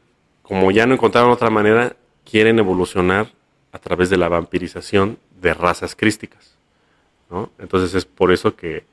[0.43, 3.33] como ya no encontraron otra manera, quieren evolucionar
[3.73, 6.57] a través de la vampirización de razas crísticas.
[7.59, 8.85] Entonces es por eso que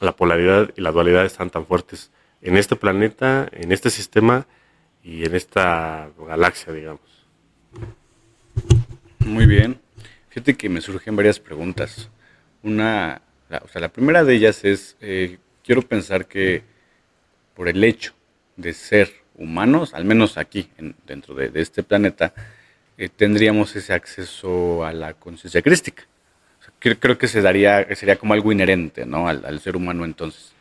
[0.00, 2.10] la polaridad y la dualidad están tan fuertes
[2.40, 4.46] en este planeta, en este sistema
[5.02, 7.00] y en esta galaxia, digamos.
[9.20, 9.81] Muy bien.
[10.32, 12.08] Fíjate que me surgen varias preguntas.
[12.62, 16.62] Una la, o sea, la primera de ellas es, eh, quiero pensar que
[17.54, 18.14] por el hecho
[18.56, 20.70] de ser humanos, al menos aquí,
[21.06, 22.32] dentro de, este planeta,
[22.96, 26.04] eh, tendríamos ese acceso a la conciencia crística.
[26.78, 29.28] creo, que se daría, sería como algo inherente ¿no?
[29.28, 30.54] al, ser humano entonces.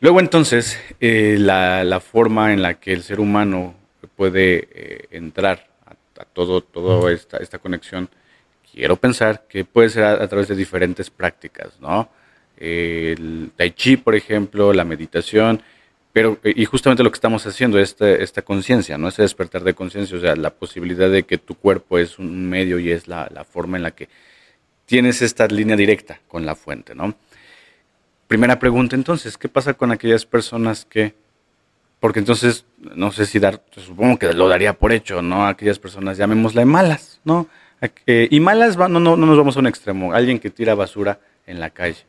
[0.00, 3.74] Luego entonces, eh, la, forma en la que el ser humano
[4.16, 8.08] puede entrar a, todo, toda esta, esta conexión
[8.78, 12.08] quiero pensar que puede ser a, través de diferentes prácticas, ¿no?
[12.56, 15.60] El tai chi, por ejemplo, la meditación,
[16.12, 19.08] pero y justamente lo que estamos haciendo es esta, esta conciencia, ¿no?
[19.08, 22.78] Ese despertar de conciencia, o sea, la posibilidad de que tu cuerpo es un medio
[22.78, 24.08] y es la, forma en la que
[24.86, 27.16] tienes esta línea directa con la fuente, ¿no?
[28.28, 31.14] Primera pregunta entonces, ¿qué pasa con aquellas personas que,
[31.98, 35.48] porque entonces, no sé si dar, supongo que lo daría por hecho, ¿no?
[35.48, 37.48] Aquellas personas, llamémosla malas, ¿no?
[38.30, 40.12] Y malas, no, no, no nos vamos a un extremo.
[40.12, 42.04] Alguien que tira basura en la calle.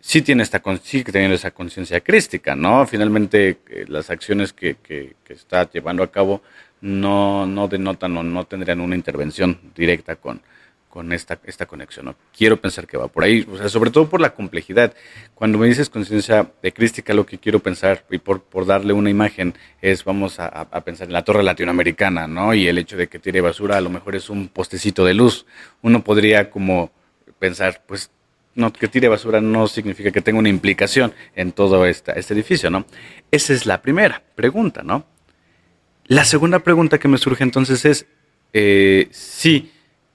[0.00, 2.86] Sí tiene esta sí teniendo esa conciencia crística, ¿no?
[2.86, 6.42] Finalmente eh, las acciones que, que, está llevando a cabo
[6.80, 10.40] no, no denotan o no tendrían una intervención directa con,
[10.88, 12.06] con esta, esta conexión.
[12.06, 12.14] ¿no?
[12.36, 14.94] Quiero pensar que va por ahí, o sea, sobre todo por la complejidad.
[15.34, 19.10] Cuando me dices conciencia de crística, lo que quiero pensar, y por, por darle una
[19.10, 22.54] imagen, es vamos a, a, pensar en la torre latinoamericana, ¿no?
[22.54, 25.46] Y el hecho de que tire basura a lo mejor es un postecito de luz.
[25.82, 26.90] Uno podría como
[27.38, 28.10] pensar, pues
[28.54, 32.70] no, que tire basura no significa que tenga una implicación en todo esta, este edificio,
[32.70, 32.86] ¿no?
[33.30, 35.06] Esa es la primera pregunta, ¿no?
[36.06, 38.06] La segunda pregunta que me surge entonces es
[38.52, 39.70] eh, si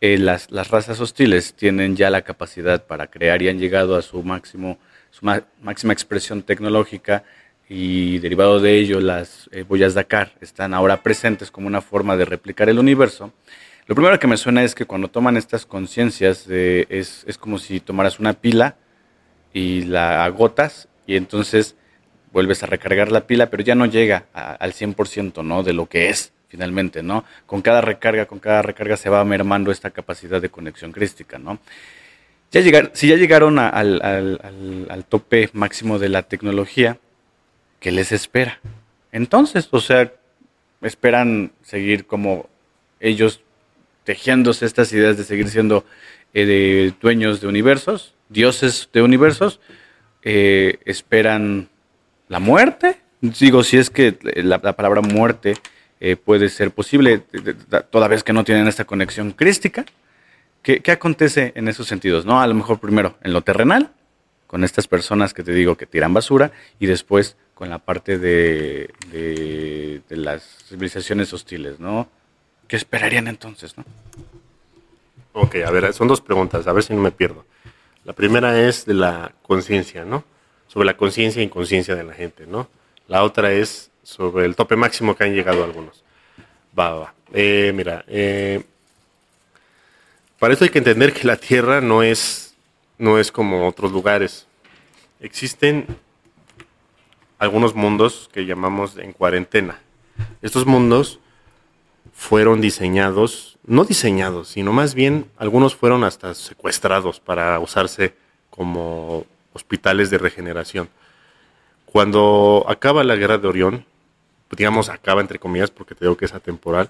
[0.06, 4.02] eh, las, las, razas hostiles tienen ya la capacidad para crear y han llegado a
[4.02, 4.78] su máximo,
[5.12, 5.26] su
[5.62, 7.24] máxima expresión tecnológica
[7.70, 9.64] y derivado de ello las eh,
[9.94, 13.32] Dakar están ahora presentes como una forma de replicar el universo.
[13.86, 17.80] Lo primero que me suena es que cuando toman estas conciencias es, es como si
[17.80, 18.76] tomaras una pila
[19.54, 21.78] y la agotas y entonces
[22.34, 25.64] vuelves a recargar la pila, pero ya no llega al 100% ¿no?
[25.64, 27.26] de lo que es finalmente, ¿no?
[27.48, 31.58] Con cada recarga, con cada recarga se va mermando esta capacidad de conexión crística, ¿no?
[32.52, 37.00] Si ya llegaron al, tope máximo de la tecnología,
[37.80, 38.60] ¿qué les espera?
[39.12, 40.14] Entonces, o sea,
[40.84, 42.48] esperan seguir como
[43.00, 43.42] ellos
[44.04, 45.86] tejiéndose estas ideas de seguir siendo
[46.36, 49.60] eh, dueños de universos, dioses de universos,
[50.22, 51.70] eh, esperan
[52.28, 52.98] la muerte.
[53.22, 55.56] Digo, si es que la, palabra muerte
[56.06, 57.24] eh, puede ser posible,
[57.90, 59.86] toda vez que no tienen esta conexión crística.
[60.62, 62.26] ¿Qué, acontece en esos sentidos?
[62.26, 62.42] ¿no?
[62.42, 63.90] A lo mejor primero en lo terrenal,
[64.46, 68.94] con estas personas que te digo que tiran basura, y después con la parte de,
[69.14, 72.10] de, de las civilizaciones hostiles, ¿no?
[72.68, 73.86] ¿Qué esperarían entonces, no?
[75.32, 77.46] Ok, a ver, son dos preguntas, a ver si no me pierdo.
[78.04, 80.26] La primera es de la conciencia, ¿no?
[80.68, 82.68] Sobre la conciencia e inconsciencia de la gente, ¿no?
[83.08, 86.04] La otra es sobre el tope máximo que han llegado algunos.
[86.78, 87.14] Va, va.
[87.34, 88.06] Eh, mira,
[90.40, 92.54] para eso hay que entender que la Tierra no es,
[92.98, 94.46] no es como otros lugares.
[95.20, 95.88] Existen
[97.40, 99.80] algunos mundos que llamamos en cuarentena.
[100.42, 101.20] Estos mundos
[102.14, 108.14] fueron diseñados, no diseñados, sino más bien algunos fueron hasta secuestrados para usarse
[108.50, 110.90] como hospitales de regeneración.
[111.86, 113.86] Cuando acaba la guerra de Orión,
[114.56, 116.90] digamos acaba entre comillas porque te digo que es atemporal,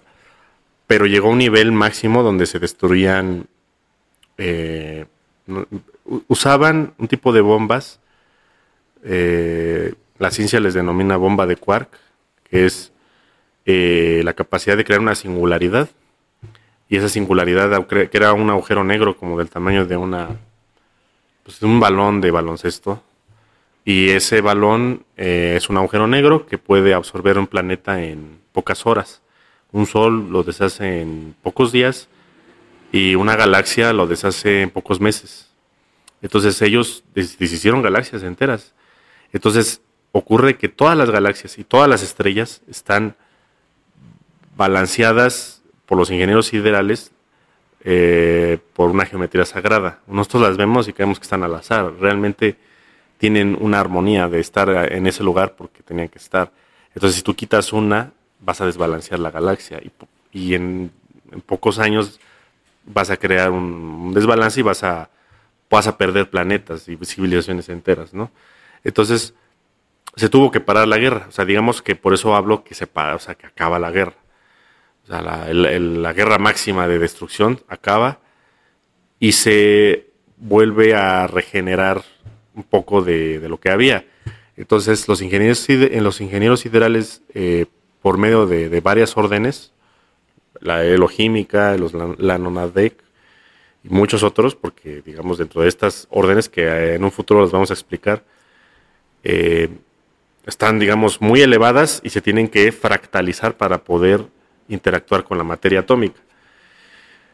[0.87, 3.47] pero llegó a un nivel máximo donde se destruían,
[4.37, 5.05] eh,
[6.27, 7.99] usaban un tipo de bombas,
[9.03, 11.89] eh, la ciencia les denomina bomba de quark,
[12.49, 12.91] que es
[13.65, 15.89] eh, la capacidad de crear una singularidad.
[16.89, 20.29] Y esa singularidad, que era un agujero negro como del tamaño de una
[21.43, 23.01] pues, un balón de baloncesto.
[23.85, 28.85] Y ese balón eh, es un agujero negro que puede absorber un planeta en pocas
[28.85, 29.21] horas.
[29.71, 32.07] Un sol lo deshace en pocos días
[32.91, 35.49] y una galaxia lo deshace en pocos meses.
[36.21, 38.73] Entonces ellos deshicieron galaxias enteras.
[39.33, 39.81] Entonces
[40.13, 43.15] ocurre que todas las galaxias y todas las estrellas están
[44.55, 47.11] balanceadas por los ingenieros siderales
[47.83, 49.99] eh, por una geometría sagrada.
[50.07, 51.93] Nosotros las vemos y creemos que están al azar.
[51.99, 52.55] Realmente
[53.23, 56.51] tienen una armonía de estar en ese lugar porque tenían que estar.
[56.93, 59.81] Entonces, si tú quitas una, vas a desbalancear la galaxia
[60.33, 60.91] y, en,
[61.45, 62.19] pocos años
[62.83, 65.09] vas a crear un, desbalance y vas a,
[65.69, 68.29] vas a perder planetas y civilizaciones enteras, ¿no?
[68.83, 69.33] Entonces,
[70.17, 71.27] se tuvo que parar la guerra.
[71.29, 73.91] O sea, digamos que por eso hablo que se para, o sea, que acaba la
[73.91, 74.17] guerra.
[75.05, 78.19] O sea, la, guerra máxima de destrucción acaba
[79.17, 82.03] y se vuelve a regenerar
[82.55, 84.05] un poco de, lo que había.
[84.55, 87.65] Entonces, los ingenieros, en los ingenieros siderales, eh,
[88.01, 89.71] por medio de, varias órdenes,
[90.59, 92.95] la eloquímica, los, la Nonadec
[93.83, 97.69] y muchos otros, porque digamos dentro de estas órdenes que en un futuro las vamos
[97.71, 98.23] a explicar,
[99.23, 99.69] eh,
[100.45, 104.25] están digamos muy elevadas y se tienen que fractalizar para poder
[104.67, 106.19] interactuar con la materia atómica.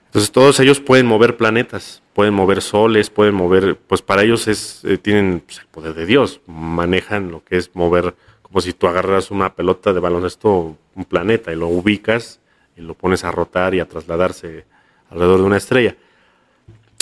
[0.10, 4.84] Entonces todos ellos pueden mover planetas, pueden mover soles, pueden mover, pues para ellos es,
[4.84, 8.88] eh, tienen pues, el poder de Dios, manejan lo que es mover, como si tú
[8.88, 12.40] agarras una pelota de baloncesto, un planeta, y lo ubicas
[12.76, 14.66] y lo pones a rotar y a trasladarse
[15.12, 15.96] alrededor de una estrella.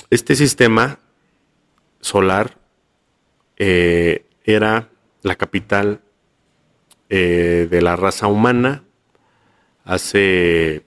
[0.09, 0.99] Este sistema
[2.01, 2.57] solar
[3.55, 4.89] eh, era
[5.21, 6.01] la capital
[7.09, 8.83] eh, de la raza humana
[9.85, 10.83] hace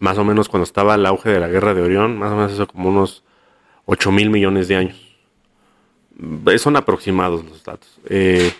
[0.00, 2.52] más o menos cuando estaba el auge de la guerra de Orión, más o menos
[2.52, 3.22] eso como unos
[3.84, 5.16] 8 mil millones de años.
[6.58, 8.00] Son aproximados los datos.
[8.08, 8.52] Eh,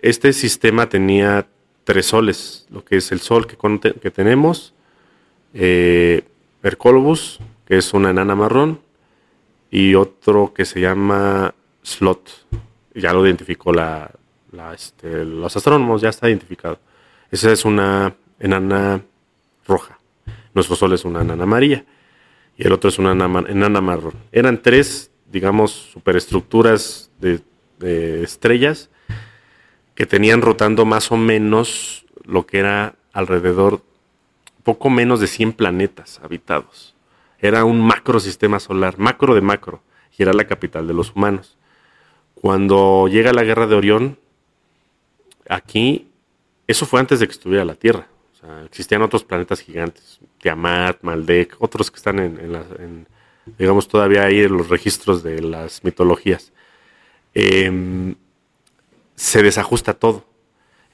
[0.00, 1.46] este sistema tenía
[1.84, 3.56] tres soles, lo que es el sol que,
[4.00, 4.74] que tenemos,
[5.54, 6.24] eh,
[7.66, 8.80] que es una enana marrón,
[9.70, 12.46] y otro que se llama Slot.
[12.94, 14.10] Ya lo identificó la,
[14.74, 16.78] este, los astrónomos, ya está identificado.
[17.30, 19.02] Esa es una enana
[19.66, 19.97] roja.
[20.54, 21.84] Nuestro Sol es una enana amarilla.
[22.56, 24.14] y el otro es una enana marrón.
[24.32, 27.40] Eran tres, digamos, superestructuras de,
[27.78, 28.90] de estrellas
[29.94, 33.82] que tenían rotando más o menos lo que era alrededor,
[34.62, 36.94] poco menos de 100 planetas habitados.
[37.40, 39.82] Era un macro sistema solar, macro de macro,
[40.16, 41.56] y era la capital de los humanos.
[42.34, 44.18] Cuando llega la guerra de Orión,
[45.48, 46.08] aquí,
[46.66, 48.06] eso fue antes de que estuviera la Tierra.
[48.34, 53.06] O sea, existían otros planetas gigantes, Tiamat, Maldek, otros que están en,
[53.58, 56.52] digamos, todavía ahí en los registros de las mitologías.
[57.34, 58.14] Em,
[59.14, 60.24] se desajusta todo.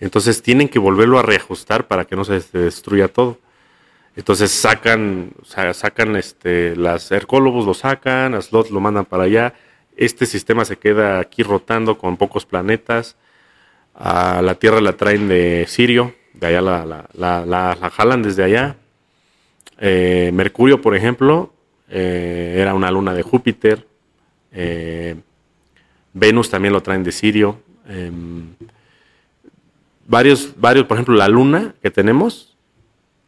[0.00, 3.38] Entonces tienen que volverlo a reajustar para que no se destruya todo.
[4.16, 9.54] Entonces sacan, sacan este, las Hercólogos lo sacan, a Slot lo mandan para allá.
[9.96, 13.16] Este sistema se queda aquí rotando con pocos planetas.
[13.94, 18.76] A la Tierra la traen de Sirio, de allá la, la, jalan desde allá.
[19.78, 21.52] Eh, Mercurio, por ejemplo,
[21.88, 23.86] eh, era una luna de Júpiter.
[24.52, 25.16] Eh,
[26.12, 27.60] Venus también lo traen de Sirio.
[27.88, 28.54] Em,
[30.06, 32.56] varios, varios, por ejemplo, la luna que tenemos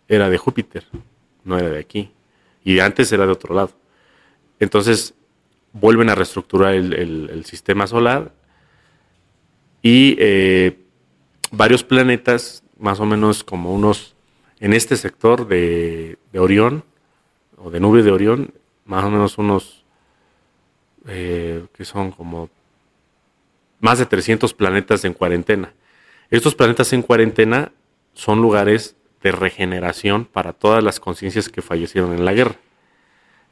[0.08, 0.84] era de Júpiter,
[1.44, 2.10] no era de aquí.
[2.64, 3.70] Y antes era de otro lado.
[4.60, 5.14] Entonces,
[5.72, 8.32] vuelven a reestructurar el, sistema solar
[9.82, 10.16] y
[11.50, 14.14] varios planetas, más o menos como unos,
[14.58, 16.84] en este sector de, Orión,
[17.56, 19.84] o de nube de Orión, más o menos unos,
[21.06, 22.50] eh, que son como
[23.80, 25.72] más de 300 planetas en cuarentena.
[26.30, 27.72] Estos planetas en cuarentena
[28.14, 32.56] son lugares de regeneración para todas las conciencias que fallecieron en la guerra.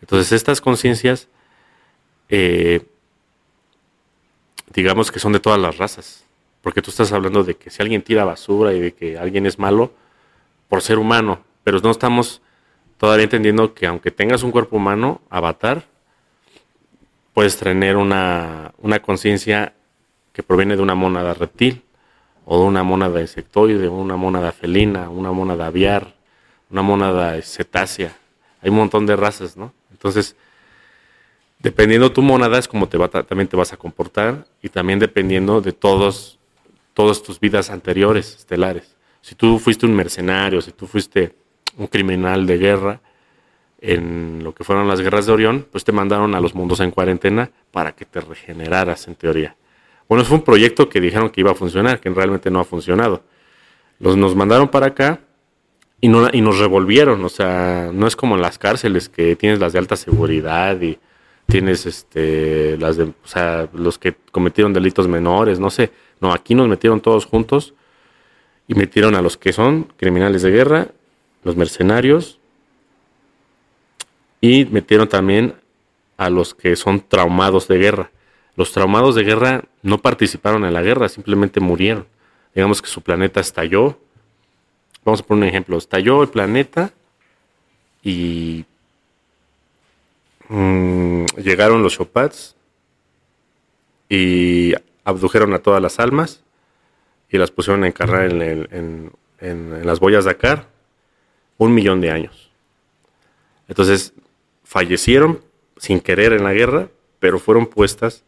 [0.01, 1.28] Entonces estas conciencias,
[2.28, 2.87] eh,
[4.72, 6.24] digamos que son de todas las razas,
[6.62, 9.59] porque tú estás hablando de que si alguien tira basura y de que alguien es
[9.59, 9.93] malo
[10.68, 12.43] por ser humano, pero no estamos
[12.99, 15.84] todavía entendiendo que aunque tengas un cuerpo humano, avatar,
[17.32, 19.74] puedes tener una, una conciencia
[20.32, 21.84] que proviene de una mónada reptil,
[22.45, 26.14] o de una mónada insectoide, una mónada felina, una mónada aviar,
[26.70, 28.16] una mónada cetácea.
[28.61, 29.72] Hay un montón de razas, ¿no?
[29.90, 30.36] Entonces,
[31.59, 35.61] dependiendo tu mónada es como te va, también te vas a comportar y también dependiendo
[35.61, 36.38] de todos,
[36.92, 38.95] todas tus vidas anteriores, estelares.
[39.22, 41.34] Si tú fuiste un mercenario, si tú fuiste
[41.77, 43.01] un criminal de guerra
[43.81, 46.91] en lo que fueron las guerras de Orión, pues te mandaron a los mundos en
[46.91, 49.57] cuarentena para que te regeneraras en teoría.
[50.09, 53.22] Bueno, fue un proyecto que dijeron que iba a funcionar, que realmente no ha funcionado.
[53.99, 55.20] Los, nos mandaron para acá
[56.01, 57.25] y, no, y nos revolvieron.
[57.25, 60.99] O sea, no es como en las cárceles que tienes las de alta seguridad y
[61.47, 65.91] tienes este, las de, o sea, los que cometieron delitos menores, no sé.
[66.20, 67.75] No, aquí nos metieron todos juntos
[68.66, 70.89] y metieron a los que son criminales de guerra,
[71.45, 72.38] los mercenarios,
[74.40, 75.55] y metieron también
[76.18, 78.11] a los que son traumados de guerra.
[78.57, 82.07] Los traumados de guerra no participaron en la guerra, simplemente murieron.
[82.55, 83.99] Digamos que su planeta estalló.
[85.03, 85.78] Vamos a poner un ejemplo.
[85.78, 86.92] Estalló el planeta
[88.03, 88.66] y
[90.51, 92.55] mm, llegaron los Chopats
[94.11, 94.74] y
[95.05, 96.42] abdujeron a todas las almas
[97.30, 100.74] y las pusieron a encarnar en, en las boyas de Dakar
[101.59, 102.50] un millón de años.
[103.68, 104.12] Entonces
[104.64, 105.40] fallecieron
[105.76, 106.88] sin querer en la guerra,
[107.18, 108.24] pero fueron puestas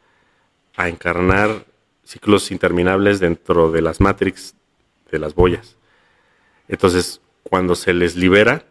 [0.76, 1.64] a encarnar
[2.04, 4.54] ciclos interminables dentro de las Matrix
[5.10, 5.76] de las boyas.
[6.68, 8.64] Entonces, cuando se les libera,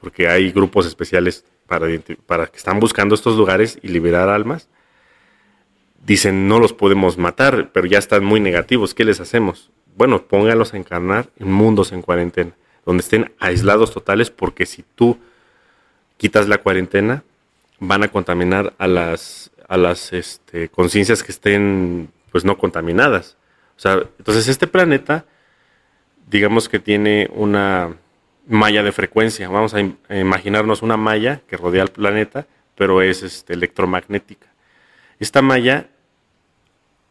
[0.00, 1.86] porque hay grupos especiales para,
[2.46, 4.68] que están buscando estos lugares y liberar almas,
[6.04, 9.70] dicen no los podemos matar, pero ya están muy negativos, ¿qué les hacemos?
[9.96, 12.52] Bueno, póngalos a encarnar en mundos en cuarentena,
[12.88, 15.18] donde estén aislados totales, porque si tú
[16.16, 17.22] quitas la cuarentena,
[17.80, 23.36] van a contaminar a las a las este, conciencias que estén pues no contaminadas.
[23.76, 25.26] O sea, entonces este planeta,
[26.30, 27.94] digamos que tiene una
[28.46, 29.50] malla de frecuencia.
[29.50, 29.80] Vamos a,
[30.16, 34.46] imaginarnos una malla que rodea al planeta, pero es este, electromagnética.
[35.20, 35.88] Esta malla,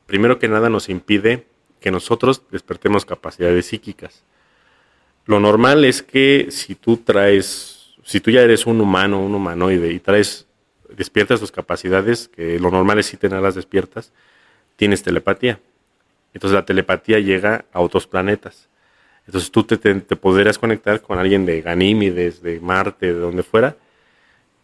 [0.07, 1.45] primero que nada, nos impide
[1.79, 4.23] que nosotros despertemos capacidades psíquicas.
[5.27, 9.91] Lo normal es que si tú traes, si tú ya eres un humano, un humanoide,
[9.91, 10.47] y traes
[10.95, 14.13] despiertas tus capacidades, que lo normal es si tenerlas despiertas,
[14.77, 15.59] tienes telepatía.
[16.33, 18.69] Entonces la telepatía llega a otros planetas.
[19.25, 19.77] Entonces tú te,
[20.15, 23.75] podrías conectar con alguien de Ganímides, de Marte, de donde fuera,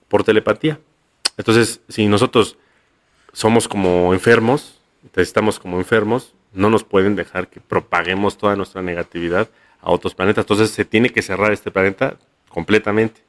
[0.08, 0.80] por telepatía.
[1.36, 2.58] Entonces, si nosotros
[3.34, 4.80] somos como enfermos,
[5.16, 9.50] estamos como enfermos, no nos pueden dejar que propaguemos toda nuestra negatividad
[9.84, 10.44] a otros planetas.
[10.44, 12.18] Entonces se tiene que cerrar este planeta
[12.50, 13.22] completamente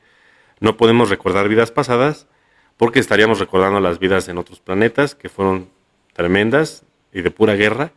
[0.60, 2.26] No podemos recordar vidas pasadas
[2.76, 5.68] porque estaríamos recordando las vidas en otros planetas que fueron
[6.12, 7.92] tremendas y de pura guerra.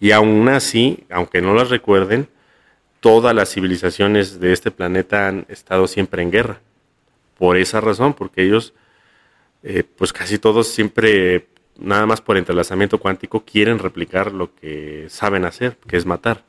[0.00, 2.28] Y aún así, aunque no las recuerden,
[3.00, 6.60] todas las civilizaciones de este planeta han estado siempre en guerra.
[7.38, 8.74] Por esa razón, porque ellos,
[9.62, 15.44] eh, pues casi todos siempre, nada más por entrelazamiento cuántico, quieren replicar lo que saben
[15.44, 16.44] hacer, que es matar.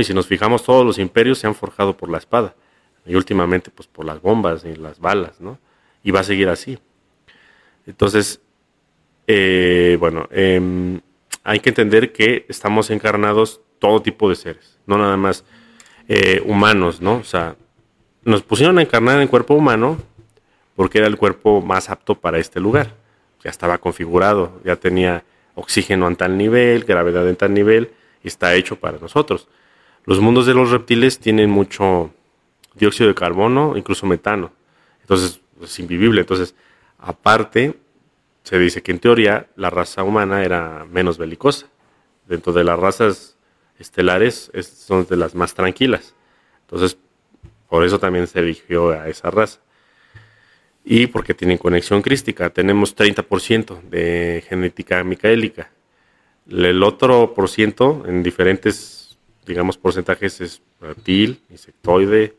[0.00, 2.54] Y si nos fijamos, todos los imperios se han forjado por la espada.
[3.06, 5.58] Y últimamente, pues por las bombas y las balas, ¿no?
[6.02, 6.78] Y va a seguir así.
[7.86, 8.40] Entonces,
[9.26, 11.00] eh, bueno, em,
[11.44, 15.44] hay que entender que estamos encarnados todo tipo de seres, no nada más
[16.08, 17.16] eh, humanos, ¿no?
[17.16, 17.56] O sea,
[18.24, 19.98] nos pusieron a encarnar en cuerpo humano
[20.74, 22.94] porque era el cuerpo más apto para este lugar.
[23.42, 25.24] Ya estaba configurado, ya tenía
[25.54, 27.90] oxígeno en tal nivel, gravedad en tal nivel,
[28.22, 29.48] y está hecho para nosotros.
[30.06, 32.12] Los mundos de los reptiles tienen mucho
[32.74, 34.52] dióxido de carbono, incluso metano.
[35.00, 36.20] Entonces, es invivible.
[36.20, 36.54] Entonces,
[36.98, 37.76] aparte,
[38.44, 41.66] se dice que en teoría la raza humana era menos belicosa.
[42.28, 43.36] Dentro de las razas
[43.80, 46.14] estelares son de las más tranquilas.
[46.62, 46.96] Entonces,
[47.68, 49.60] por eso también se eligió a esa raza.
[50.84, 52.50] Y porque tienen conexión crística.
[52.50, 55.72] Tenemos 30% de genética micaélica.
[56.48, 58.95] El otro por ciento, en diferentes,
[59.46, 62.36] digamos, porcentajes, es reptil, insectoide,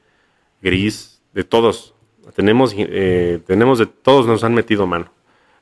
[0.61, 1.93] gris, de todos.
[2.35, 5.11] Tenemos, eh, tenemos de todos, nos han metido mano.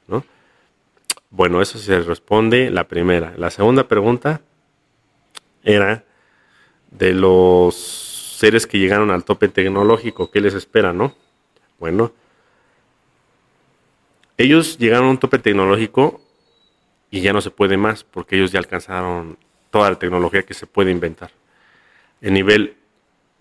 [0.08, 0.24] ¿no?
[1.30, 3.34] Bueno, eso se responde la primera.
[3.38, 4.42] La segunda pregunta
[5.64, 6.04] era
[6.92, 11.14] de los seres que llegaron al tope tecnológico, ¿qué les espera, no?
[11.80, 12.12] Bueno,
[14.38, 16.22] ellos llegaron a un tope tecnológico
[17.10, 19.38] y ya no se puede más, porque ellos ya alcanzaron
[19.76, 21.32] toda la tecnología que se puede inventar.
[22.22, 22.78] En nivel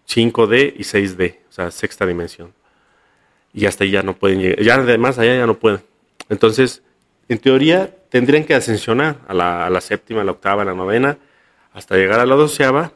[0.08, 2.52] 5D y 6D, o sea, sexta dimensión.
[3.52, 5.84] Y hasta ahí ya no pueden llegar, ya además allá ya no pueden.
[6.28, 6.82] Entonces,
[7.28, 11.18] en teoría, tendrían que ascensionar a la, séptima, a la octava, a la novena,
[11.72, 12.90] hasta llegar a la doceava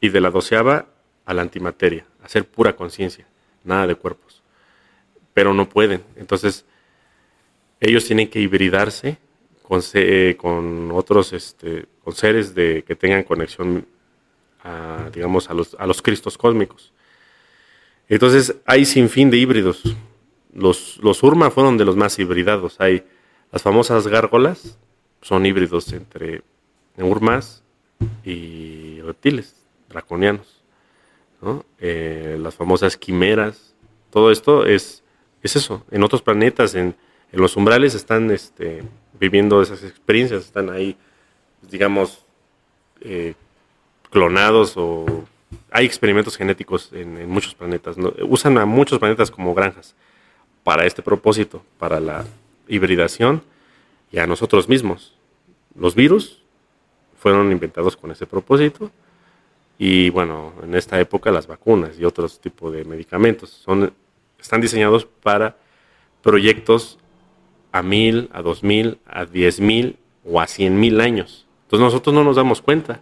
[0.00, 0.86] y de la doceava
[1.26, 3.26] a la antimateria, hacer pura conciencia,
[3.62, 4.42] nada de cuerpos.
[5.34, 6.02] Pero no pueden.
[6.16, 6.64] Entonces,
[7.78, 9.18] ellos tienen que hibridarse
[9.66, 13.86] con, eh, con otros, este, con seres de, que tengan conexión,
[14.62, 16.92] a, digamos, a los, a los cristos cósmicos.
[18.06, 19.82] Entonces, hay sin fin de híbridos.
[20.52, 22.78] Los, los fueron de los más hibridados.
[22.78, 23.04] Hay
[23.50, 24.78] las famosas gárgolas,
[25.22, 26.42] son híbridos entre
[26.98, 27.62] Urmas
[28.22, 29.56] y reptiles
[29.88, 30.62] draconianos.
[31.78, 33.74] Eh, las famosas quimeras,
[34.10, 35.02] todo esto es,
[35.42, 35.82] es eso.
[35.90, 36.94] En otros planetas, en,
[37.36, 38.82] los umbrales, están este,
[39.18, 40.96] viviendo esas experiencias, están ahí,
[41.70, 42.24] digamos,
[43.00, 43.34] eh,
[44.10, 45.24] clonados o
[45.70, 47.96] hay experimentos genéticos en, muchos planetas.
[48.28, 49.94] Usan a muchos planetas como granjas
[50.62, 52.24] para este propósito, para la
[52.68, 53.42] hibridación
[54.12, 55.14] y a nosotros mismos.
[55.76, 56.42] Los virus
[57.18, 58.90] fueron inventados con ese propósito.
[59.76, 63.92] Y bueno, en esta época las vacunas y otros tipos de medicamentos son,
[64.38, 65.56] están diseñados para
[66.22, 66.98] proyectos
[67.74, 71.44] a mil, a dos mil, a diez mil o a cien mil años.
[71.64, 73.00] Entonces nosotros no nos damos cuenta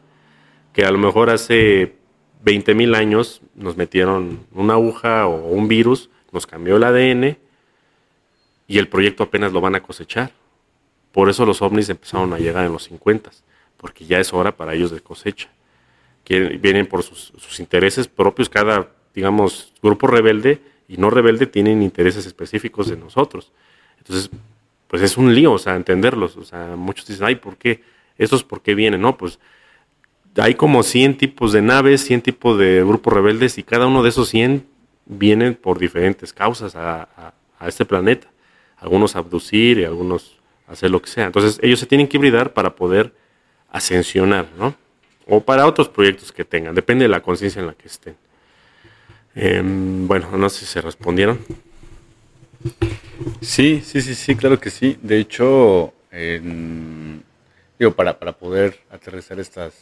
[0.73, 1.95] que a lo mejor hace
[2.43, 7.37] 20 mil años nos metieron una aguja o un virus, nos cambió el ADN
[8.67, 10.33] y el proyecto apenas lo van a cosechar.
[11.13, 13.31] Por eso los ovnis empezaron a llegar en los 50
[13.77, 15.51] porque ya es hora para ellos de cosecha.
[16.25, 22.25] Que vienen por sus, intereses propios, cada, digamos, grupo rebelde y no rebelde tienen intereses
[22.25, 23.53] específicos de nosotros.
[23.99, 24.31] Entonces,
[24.93, 26.37] pues es un lío, o sea, entenderlos.
[26.37, 27.83] O sea, muchos dicen, ay, ¿por qué?
[28.19, 29.01] ¿Estos por qué vienen?
[29.01, 29.39] No, pues
[30.37, 34.11] hay como 100 tipos de naves, 100 tipos de grupos rebeldes y cada uno de
[34.11, 34.67] esos 100
[35.07, 38.29] vienen por diferentes causas a, a este planeta.
[38.77, 40.37] Algunos abducir y algunos
[40.67, 41.25] hacer lo que sea.
[41.25, 43.15] Entonces ellos se tienen que hibridar para poder
[43.71, 44.75] ascensionar, ¿no?
[45.27, 48.17] O para otros proyectos que tengan, depende de la conciencia en la que estén.
[49.35, 51.39] Em, bueno, no sé si se respondieron.
[53.43, 54.97] Sí, sí, sí, sí, claro que sí.
[55.03, 55.93] De hecho,
[57.79, 59.75] digo, para, para poder aterrizar estas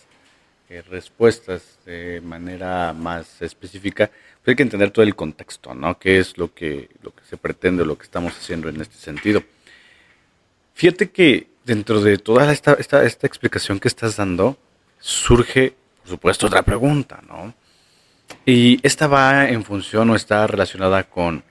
[0.71, 5.99] eh, respuestas de manera más específica, pues hay que entender todo el contexto, ¿no?
[5.99, 8.97] ¿Qué es lo que, lo que se pretende o lo que estamos haciendo en este
[8.97, 9.43] sentido?
[10.73, 14.57] Fíjate que dentro de toda esta, esta, esta explicación que estás dando,
[15.01, 17.53] surge, por supuesto, otra pregunta, ¿no?
[18.47, 21.45] Y esta va en función o está relacionada con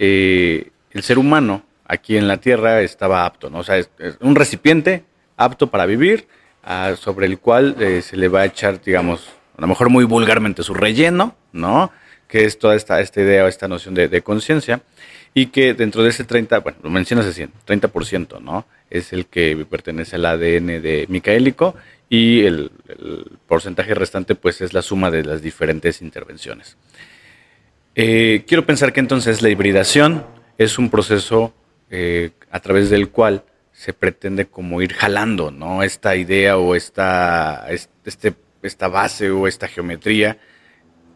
[0.00, 3.58] eh, el ser humano aquí en la Tierra estaba apto, ¿no?
[3.58, 3.88] O sea, es,
[4.20, 5.04] un recipiente
[5.36, 6.26] apto para vivir,
[6.62, 9.28] ah, sobre el cual eh, se le va a echar, digamos,
[9.58, 11.92] a lo mejor muy vulgarmente su relleno, ¿no?
[12.34, 14.82] que es toda esta, esta idea o esta noción de, conciencia,
[15.34, 18.66] y que dentro de ese 30, bueno, lo mencionas así, 30%, ¿no?
[18.90, 21.76] Es el que pertenece al ADN de micaélico
[22.08, 22.72] y el,
[23.46, 26.76] porcentaje restante pues es la suma de las diferentes intervenciones.
[27.94, 30.26] Eh, quiero pensar que entonces la hibridación
[30.58, 31.52] es un proceso
[31.90, 35.82] eh, a través del cual se pretende como ir jalando, ¿no?
[35.82, 40.38] Esta idea o esta, este, esta base o esta geometría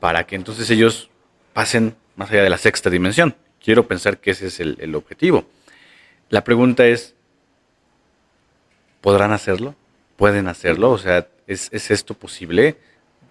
[0.01, 1.11] para que entonces ellos
[1.53, 3.37] pasen más allá de la sexta dimensión.
[3.63, 5.47] Quiero pensar que ese es el, objetivo.
[6.31, 7.15] La pregunta es,
[9.01, 9.75] ¿podrán hacerlo?
[10.17, 10.91] ¿Pueden hacerlo?
[10.91, 12.77] O sea, ¿es, esto posible?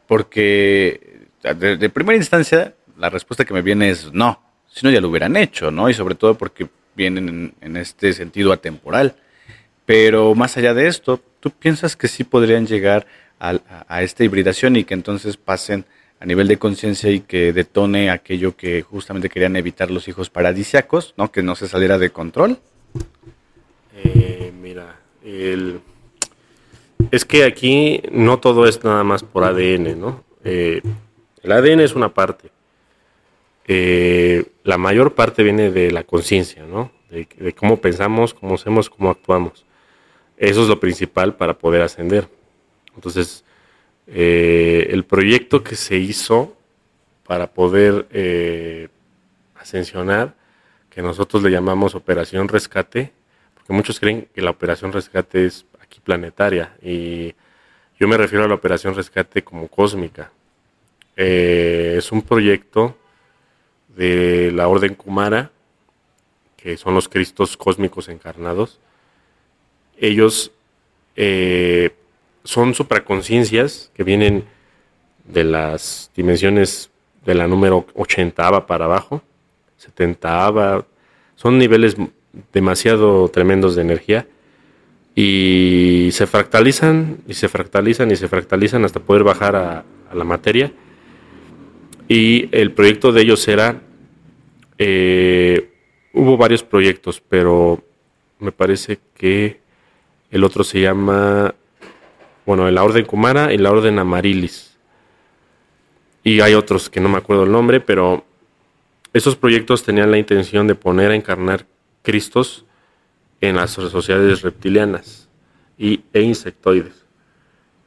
[0.07, 4.41] Porque de, primera instancia la respuesta que me viene es no,
[4.77, 5.89] si no ya lo hubieran hecho, ¿no?
[5.89, 9.15] Y sobre todo porque vienen en, este sentido atemporal.
[9.85, 13.07] Pero más allá de esto, ¿tú piensas que sí podrían llegar
[13.39, 15.85] a esta hibridación y que entonces pasen
[16.19, 21.15] a nivel de conciencia y que detone aquello que justamente querían evitar los hijos paradisiacos,
[21.17, 21.31] ¿no?
[21.31, 22.59] Que no se saliera de control.
[23.95, 24.99] Eh, mira,
[27.11, 30.23] es que aquí no todo es nada más por ADN, ¿no?
[30.43, 30.81] Eh,
[31.41, 32.51] el ADN es una parte.
[33.67, 36.91] Eh, la mayor parte viene de la conciencia, ¿no?
[37.09, 39.65] De, cómo pensamos, cómo hacemos, cómo actuamos.
[40.37, 42.29] Eso es lo principal para poder ascender.
[42.95, 43.43] Entonces,
[44.07, 46.55] eh, el proyecto que se hizo
[47.25, 48.87] para poder eh,
[49.55, 50.35] ascensionar,
[50.89, 53.11] que nosotros le llamamos Operación Rescate,
[53.53, 57.35] porque muchos creen que la Operación Rescate es aquí planetaria, y
[57.99, 60.31] yo me refiero a la Operación Rescate como cósmica.
[61.15, 62.95] Es un proyecto
[63.97, 65.51] de la Orden Kumara,
[66.55, 68.79] que son los Cristos cósmicos encarnados.
[69.99, 70.51] Ellos
[72.43, 74.45] son supraconciencias que vienen
[75.25, 76.91] de las dimensiones
[77.25, 79.21] de la número 80 para abajo,
[79.77, 80.85] 70
[81.35, 81.95] son niveles
[82.53, 84.27] demasiado tremendos de energía
[85.15, 89.83] y se fractalizan y se fractalizan y se fractalizan hasta poder bajar a,
[90.13, 90.71] la materia.
[92.07, 93.81] Y el proyecto de ellos era,
[94.77, 95.69] eh,
[96.13, 97.83] hubo varios proyectos, pero
[98.39, 99.59] me parece que
[100.31, 101.55] el otro se llama
[102.45, 104.77] bueno, la Orden Kumara y la Orden Amarilis.
[106.23, 108.25] Y hay otros que no me acuerdo el nombre, pero
[109.13, 111.65] esos proyectos tenían la intención de poner a encarnar
[112.03, 112.65] Cristos
[113.41, 115.27] en las sociedades reptilianas
[115.77, 117.05] y, e insectoides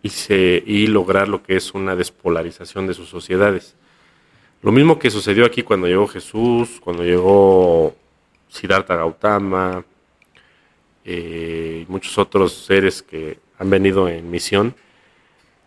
[0.02, 3.76] y, se, y lograr lo que es una despolarización de sus sociedades.
[4.62, 7.94] Lo mismo que sucedió aquí cuando llegó Jesús, cuando llegó
[8.48, 9.84] Siddhartha Gautama
[11.04, 14.74] eh, y muchos otros seres que han venido en misión,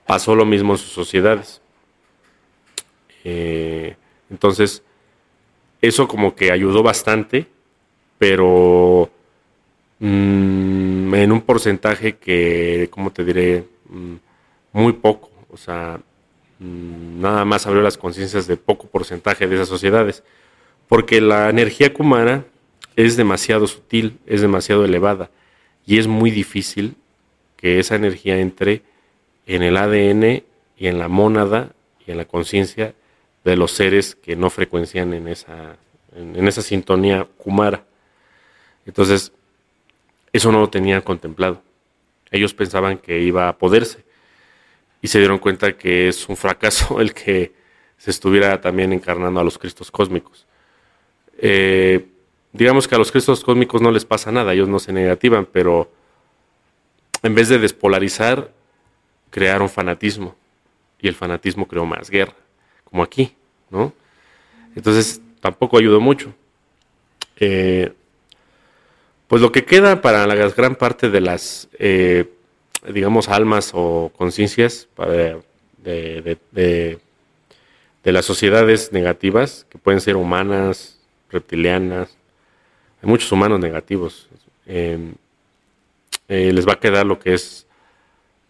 [0.05, 1.59] pasó lo mismo en sus sociedades.
[3.23, 3.95] Eh,
[4.29, 4.83] entonces,
[5.81, 7.47] eso como que ayudó bastante,
[8.19, 9.09] pero
[9.99, 13.65] mm, en un porcentaje que, ¿cómo te diré?
[13.89, 14.15] Mm,
[14.71, 15.31] muy poco.
[15.49, 15.99] O sea,
[16.64, 20.24] nada más abrió las conciencias de poco porcentaje de esas sociedades.
[20.88, 22.45] Porque la energía kumara
[22.95, 25.30] es demasiado sutil, es demasiado elevada
[25.86, 26.95] y es muy difícil
[27.57, 28.82] que esa energía entre
[29.45, 30.43] en el ADN
[30.78, 31.72] y en la mónada
[32.05, 32.93] y en la conciencia
[33.43, 35.78] de los seres que no frecuencian en esa,
[36.16, 37.84] en, esa sintonía kumara.
[38.86, 39.32] Entonces,
[40.32, 41.61] eso no lo tenían contemplado.
[42.32, 44.03] Ellos pensaban que iba a poderse
[45.03, 47.53] y se dieron cuenta que es un fracaso el que
[47.97, 50.47] se estuviera también encarnando a los Cristos cósmicos.
[51.37, 52.07] Eh,
[52.53, 55.91] digamos que a los Cristos cósmicos no les pasa nada, ellos no se negativan, pero
[57.21, 58.51] en vez de despolarizar,
[59.29, 60.35] crearon fanatismo.
[60.99, 62.35] Y el fanatismo creó más guerra,
[62.85, 63.35] como aquí,
[63.69, 63.91] ¿no?
[64.73, 66.33] Entonces, tampoco ayudó mucho.
[67.37, 67.91] Eh,
[69.27, 72.29] pues lo que queda para la gran parte de las, eh,
[72.91, 74.88] digamos, almas o conciencias
[75.84, 76.99] de, de,
[78.11, 80.99] las sociedades negativas, que pueden ser humanas,
[81.31, 82.17] reptilianas,
[83.01, 84.27] hay muchos humanos negativos.
[84.65, 85.13] Eh,
[86.27, 87.67] eh, les va a quedar lo que es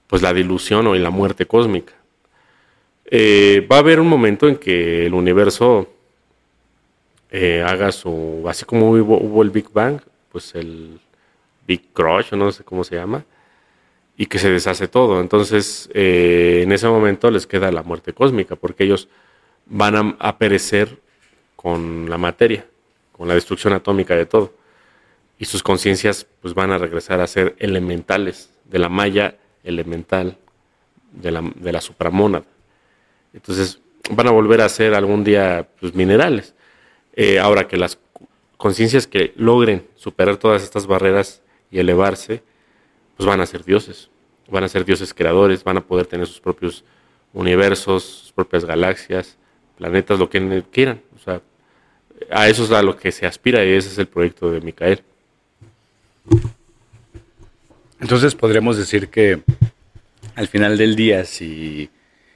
[0.07, 1.93] pues la dilución o la muerte cósmica.
[3.05, 5.89] Eh, va a haber un momento en que el universo
[7.31, 9.99] eh, haga su, así como hubo, el Big Bang,
[10.31, 10.99] pues el
[11.67, 13.25] Big Crush, no sé cómo se llama,
[14.15, 15.19] y que se deshace todo.
[15.19, 19.09] Entonces, en ese momento les queda la muerte cósmica, porque ellos
[19.65, 20.99] van a perecer
[21.55, 22.65] con la materia,
[23.11, 24.53] con la destrucción atómica de todo
[25.43, 30.37] y sus conciencias pues van a regresar a ser elementales, de la malla elemental,
[31.11, 32.45] de la, de la supramónada.
[33.33, 36.55] Entonces, van a volver a ser algún día pues, minerales.
[37.13, 37.99] Eh, ahora que las
[38.57, 41.41] conciencias que logren superar todas estas barreras
[41.71, 42.41] y elevarse,
[43.17, 44.09] pues van a ser dioses,
[44.49, 46.83] van a ser dioses creadores, van a poder tener sus propios
[47.33, 49.37] universos, sus propias galaxias,
[49.77, 51.01] planetas, lo que quieran.
[51.15, 51.41] O sea,
[52.29, 55.03] a eso es a lo que se aspira y ese es el proyecto de Micael.
[57.99, 59.41] Entonces podríamos decir que
[60.35, 61.89] al final del día, si,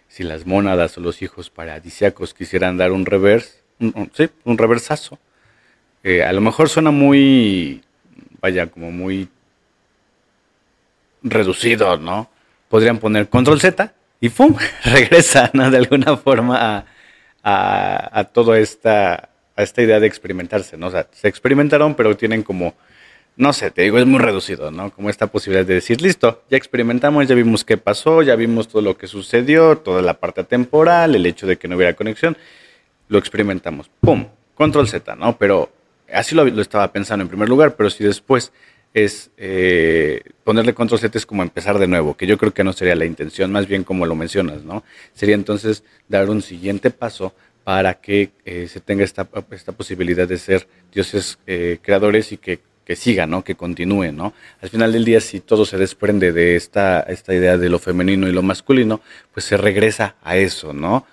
[0.08, 3.62] si las mónadas o los hijos paradisiacos quisieran dar un reverse,
[4.14, 5.20] sí, un reversazo,
[6.04, 7.82] eh, a lo mejor suena muy,
[8.40, 9.30] vaya, como muy
[11.30, 12.30] reducido, ¿no?
[12.70, 14.56] Podrían poner control Z y ¡pum!
[14.84, 15.70] regresa, ¿no?
[15.72, 16.86] De alguna forma a,
[17.44, 20.88] a, a toda esta, a esta idea de experimentarse, ¿no?
[20.88, 22.74] O sea, se experimentaron, pero tienen como
[23.38, 24.90] no sé, te digo, es muy reducido, ¿no?
[24.90, 28.82] Como esta posibilidad de decir, listo, ya experimentamos, ya vimos qué pasó, ya vimos todo
[28.82, 32.36] lo que sucedió, toda la parte temporal, el hecho de que no hubiera conexión,
[33.08, 33.92] lo experimentamos.
[34.02, 34.26] ¡Pum!
[34.56, 35.38] Control Z, ¿no?
[35.38, 35.70] Pero
[36.12, 38.52] así lo, estaba pensando en primer lugar, pero si después
[38.94, 42.74] es eh, ponerle control Z es como empezar de nuevo, que yo creo que no
[42.74, 44.84] sería la intención, más bien como lo mencionas, ¿no?
[45.14, 47.34] Sería entonces dar un siguiente paso
[47.64, 52.62] para que eh, se tenga esta, esta posibilidad de ser dioses eh, creadores y que
[52.88, 53.44] que siga, ¿no?
[53.44, 54.34] Que continúe, ¿no?
[54.62, 58.30] Al final del día, si todo se desprende de esta, esta idea de lo femenino
[58.30, 59.02] y lo masculino,
[59.34, 61.06] pues se regresa a eso, ¿no?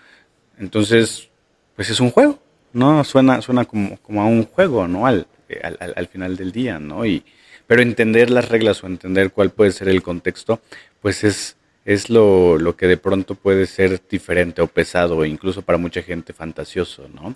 [0.56, 1.30] Entonces,
[1.74, 2.38] pues es un juego,
[2.72, 3.02] ¿no?
[3.02, 5.04] Suena, suena como, como a un juego, ¿no?
[5.04, 5.26] Al,
[5.64, 7.04] al, al final del día, ¿no?
[7.04, 7.24] Y,
[7.66, 10.60] pero entender las reglas o entender cuál puede ser el contexto,
[11.00, 15.62] pues es, es lo, lo que de pronto puede ser diferente o pesado o incluso
[15.62, 17.34] para mucha gente fantasioso, ¿no?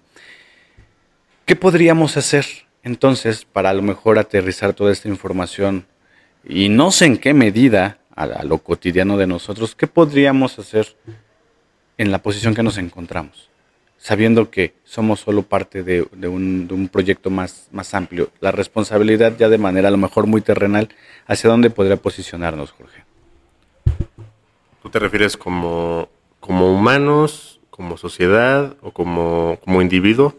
[1.47, 2.45] ¿Qué podríamos hacer?
[2.83, 5.87] Entonces, para a lo mejor aterrizar toda esta información
[6.45, 10.97] y no sé en qué medida a, lo cotidiano de nosotros, ¿qué podríamos hacer
[11.97, 13.49] en la posición que nos encontramos?
[13.99, 18.31] Sabiendo que somos solo parte de, un, proyecto más, más amplio.
[18.41, 20.89] La responsabilidad ya de manera a lo mejor muy terrenal,
[21.27, 23.05] ¿hacia dónde podría posicionarnos, Jorge?
[24.83, 30.35] ¿Tú te refieres como, como humanos, como sociedad o como, como individuo?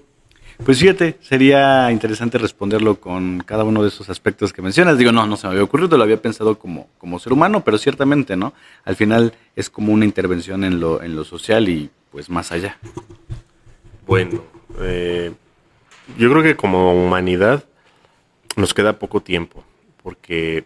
[0.66, 4.98] Pues fíjate, sería interesante responderlo con cada uno de esos aspectos que mencionas.
[4.98, 7.78] Digo, no, no se me había ocurrido, lo había pensado como, como ser humano, pero
[7.78, 8.54] ciertamente, ¿no?
[8.84, 12.78] Al final es como una intervención en lo, en lo social y pues más allá.
[14.10, 14.42] Bueno,
[14.80, 15.32] eh,
[16.18, 17.64] yo creo que como humanidad
[18.56, 19.64] nos queda poco tiempo,
[20.02, 20.66] porque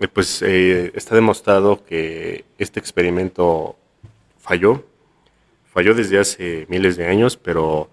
[0.00, 3.76] eh, pues eh, está demostrado que este experimento
[4.38, 4.86] falló,
[5.70, 7.90] falló desde hace miles de años, pero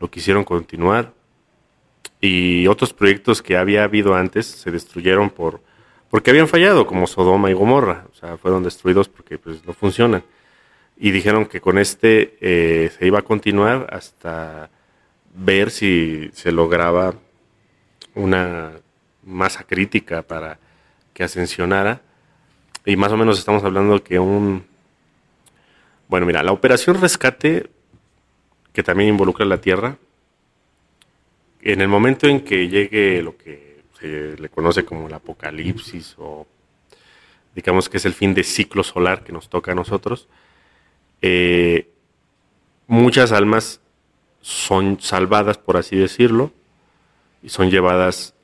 [0.00, 1.12] lo quisieron continuar.
[2.18, 5.60] Y otros proyectos que había habido antes se destruyeron por
[6.08, 10.24] porque habían fallado como Sodoma y Gomorra, o sea, fueron destruidos porque pues no funcionan.
[10.96, 14.70] Y dijeron que con este eh, se iba a continuar hasta
[15.34, 17.14] ver si se lograba
[18.14, 18.72] una
[19.24, 20.58] masa crítica para
[21.12, 22.00] que ascensionara.
[22.84, 24.64] Y más o menos estamos hablando que un...
[26.08, 27.70] Bueno, mira, la operación rescate
[28.72, 29.96] que también involucra la Tierra,
[31.62, 36.46] en el momento en que llegue lo que se le conoce como el apocalipsis o
[37.54, 40.28] digamos que es el fin de ciclo solar que nos toca a nosotros,
[41.26, 41.88] eh,
[42.86, 43.80] muchas almas
[44.42, 46.52] son salvadas, por así decirlo,
[47.42, 48.34] y son llevadas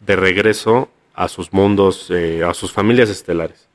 [0.00, 3.68] de regreso a sus mundos, eh, a sus familias estelares.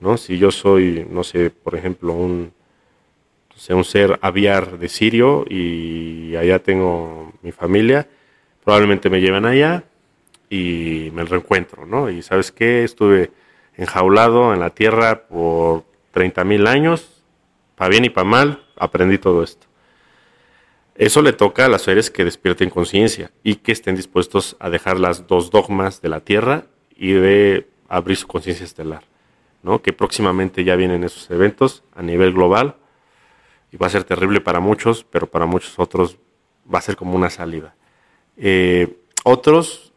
[0.00, 0.16] ¿no?
[0.16, 2.52] Si yo soy, no sé, por ejemplo, un,
[3.54, 8.08] sea un ser aviar de Sirio y allá tengo mi familia,
[8.64, 9.84] probablemente me lleven allá
[10.50, 12.10] y me reencuentro, ¿no?
[12.10, 13.30] Y sabes qué, estuve
[13.76, 17.15] enjaulado en la tierra por 30 mil años,
[17.76, 19.66] para bien y para mal, aprendí todo esto.
[20.96, 24.98] Eso le toca a las seres que despierten conciencia y que estén dispuestos a dejar
[24.98, 26.64] las dos dogmas de la tierra
[26.96, 29.04] y de abrir su conciencia estelar,
[29.62, 29.82] ¿no?
[29.82, 32.76] Que próximamente ya vienen esos eventos a nivel global
[33.70, 36.18] y va a ser terrible para muchos, pero para muchos otros
[36.72, 37.74] va a ser como una salida.
[38.38, 39.92] Eh, otros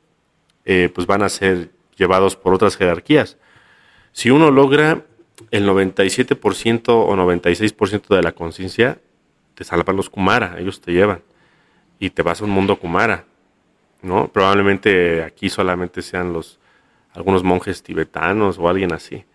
[0.65, 3.37] eh, pues van a ser llevados por otras jerarquías.
[4.11, 5.05] Si uno logra
[5.51, 8.99] el 97% o 96% de la conciencia,
[9.55, 11.21] te salvan los Kumara, ellos te llevan
[11.99, 13.25] y te vas a un mundo Kumara,
[14.01, 14.27] ¿no?
[14.29, 16.59] Probablemente aquí solamente sean los
[17.13, 19.25] algunos monjes tibetanos o alguien así,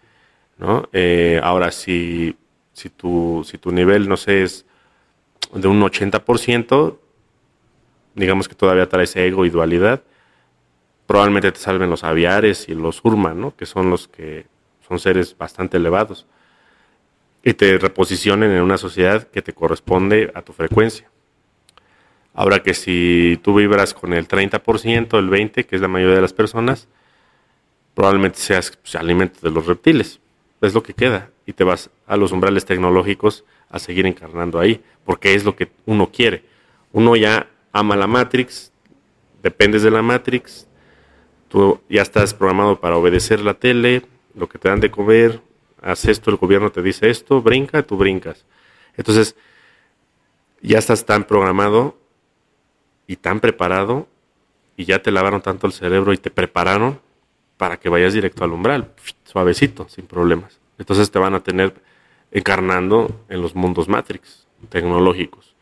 [0.58, 0.88] ¿no?
[0.92, 2.36] Eh, ahora, si
[2.74, 4.66] si tu, si tu nivel, no sé, es
[5.54, 6.98] de un 80%,
[8.14, 10.02] digamos que todavía traes ego y dualidad,
[11.06, 13.56] probablemente te salven los aviares y los urma, ¿no?
[13.56, 14.46] que son los que
[14.86, 16.26] son seres bastante elevados.
[17.46, 21.10] y te reposicionen en una sociedad que te corresponde a tu frecuencia.
[22.32, 26.22] Ahora que si tú vibras con el 30%, el 20%, que es la mayoría de
[26.22, 26.88] las personas,
[27.94, 30.20] probablemente seas pues, alimento de los reptiles.
[30.62, 31.30] Es lo que queda.
[31.44, 35.70] Y te vas a los umbrales tecnológicos a seguir encarnando ahí, porque es lo que
[35.84, 36.44] uno quiere.
[36.92, 38.72] Uno ya ama la Matrix,
[39.42, 40.66] dependes de la Matrix,
[41.48, 44.02] tú ya estás programado para obedecer la tele,
[44.34, 45.40] lo que te dan de comer,
[45.82, 48.44] haz esto, el gobierno te dice esto, brinca, tú brincas.
[48.96, 49.36] Entonces,
[50.62, 51.96] ya estás tan programado
[53.06, 54.08] y tan preparado
[54.76, 57.00] y ya te lavaron tanto el cerebro y te prepararon
[57.56, 58.92] para que vayas directo al umbral,
[59.24, 60.58] suavecito, sin problemas.
[60.78, 61.74] Entonces te van a tener
[62.32, 65.54] encarnando en los mundos Matrix tecnológicos.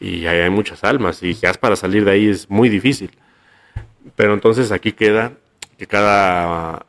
[0.00, 3.10] Y ahí hay muchas almas y ya para salir de ahí es muy difícil.
[4.16, 5.32] Pero entonces aquí queda
[5.78, 6.86] que cada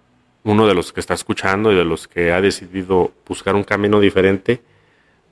[0.47, 3.99] uno de los que está escuchando y de los que ha decidido buscar un camino
[3.99, 4.61] diferente,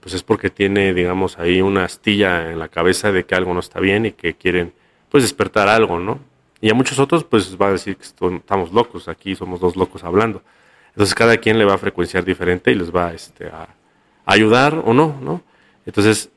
[0.01, 3.61] pues es porque tiene, digamos, ahí una astilla en la cabeza de que algo no
[3.61, 4.73] está bien y que quieren,
[5.09, 6.19] pues, despertar algo, ¿no?
[6.59, 10.03] Y a muchos otros, pues, va a decir que estamos locos, aquí somos dos locos
[10.03, 10.43] hablando.
[10.89, 13.69] Entonces, cada quien le va a frecuenciar diferente y les va este, a,
[14.25, 15.41] ayudar o no, ¿no?
[15.85, 16.29] Entonces,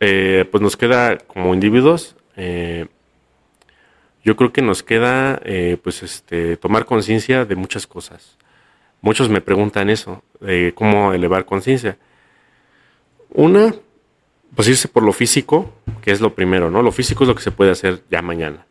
[0.00, 2.86] eh, pues nos queda como individuos eh,
[4.22, 8.36] yo creo que nos queda eh, pues este tomar conciencia de muchas cosas.
[9.00, 11.96] Muchos me preguntan eso, de cómo elevar conciencia.
[13.30, 13.74] Una,
[14.54, 16.82] pues irse por lo físico, que es lo primero, ¿no?
[16.82, 18.66] Lo físico es lo que se puede hacer ya mañana,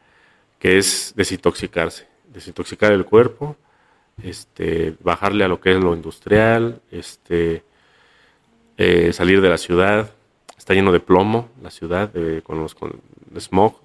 [0.59, 3.55] que es desintoxicarse, desintoxicar el cuerpo,
[4.21, 7.63] este, bajarle a lo que es lo industrial, este,
[8.77, 10.11] eh, salir de la ciudad,
[10.57, 12.11] está lleno de plomo la ciudad
[12.43, 13.01] con los con
[13.35, 13.79] smog,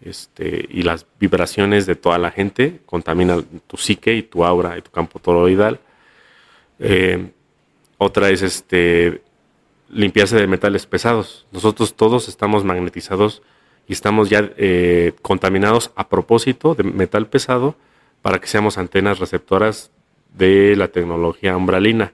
[0.00, 4.82] este, y las vibraciones de toda la gente contaminan tu psique y tu aura y
[4.82, 5.80] tu campo toroidal.
[6.78, 7.30] Eh,
[7.98, 9.22] otra es este,
[9.88, 11.46] limpiarse de metales pesados.
[11.52, 13.42] Nosotros todos estamos magnetizados
[13.88, 17.76] y estamos ya eh, contaminados a propósito de metal pesado
[18.22, 19.90] para que seamos antenas receptoras
[20.34, 22.12] de la tecnología umbralina.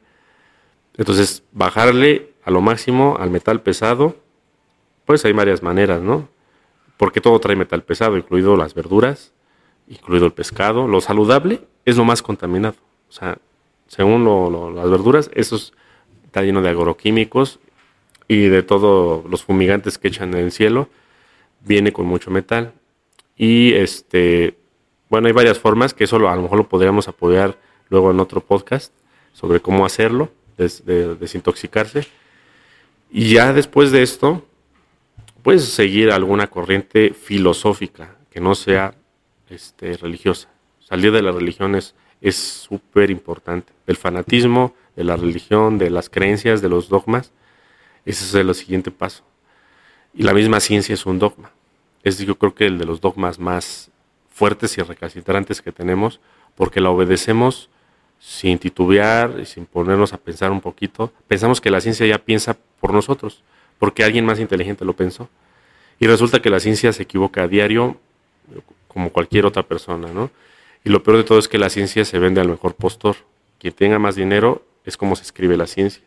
[0.96, 4.16] Entonces, bajarle a lo máximo al metal pesado,
[5.06, 6.28] pues hay varias maneras, ¿no?
[7.02, 9.32] Porque todo trae metal pesado, incluido las verduras,
[9.88, 10.86] incluido el pescado.
[10.86, 12.76] Lo saludable es lo más contaminado.
[13.08, 13.38] O sea,
[13.88, 14.24] según
[14.76, 17.58] las verduras, eso está lleno de agroquímicos
[18.28, 20.90] y de todos los fumigantes que echan en el cielo,
[21.62, 22.72] viene con mucho metal.
[23.36, 24.56] Y este,
[25.08, 28.40] bueno, hay varias formas que eso a lo mejor lo podríamos apoyar luego en otro
[28.42, 28.92] podcast
[29.32, 32.06] sobre cómo hacerlo, desintoxicarse.
[33.10, 34.46] Y ya después de esto,
[35.42, 38.94] puedes seguir alguna corriente filosófica que no sea
[39.50, 40.48] este, religiosa.
[40.80, 43.72] Salir de las religiones es súper importante.
[43.86, 47.32] El fanatismo, de la religión, de las creencias, de los dogmas,
[48.04, 49.24] ese es el siguiente paso.
[50.14, 51.50] Y la misma ciencia es un dogma.
[52.02, 53.90] Es yo creo que el de los dogmas más
[54.30, 56.20] fuertes y recalcitrantes que tenemos,
[56.54, 57.70] porque la obedecemos
[58.18, 61.12] sin titubear y sin ponernos a pensar un poquito.
[61.26, 63.42] Pensamos que la ciencia ya piensa por nosotros
[63.82, 65.28] porque alguien más inteligente lo pensó.
[65.98, 67.96] Y resulta que la ciencia se equivoca a diario,
[68.86, 70.30] como cualquier otra persona, ¿no?
[70.84, 73.16] Y lo peor de todo es que la ciencia se vende al mejor postor.
[73.58, 76.00] Quien tenga más dinero es como se escribe la ciencia.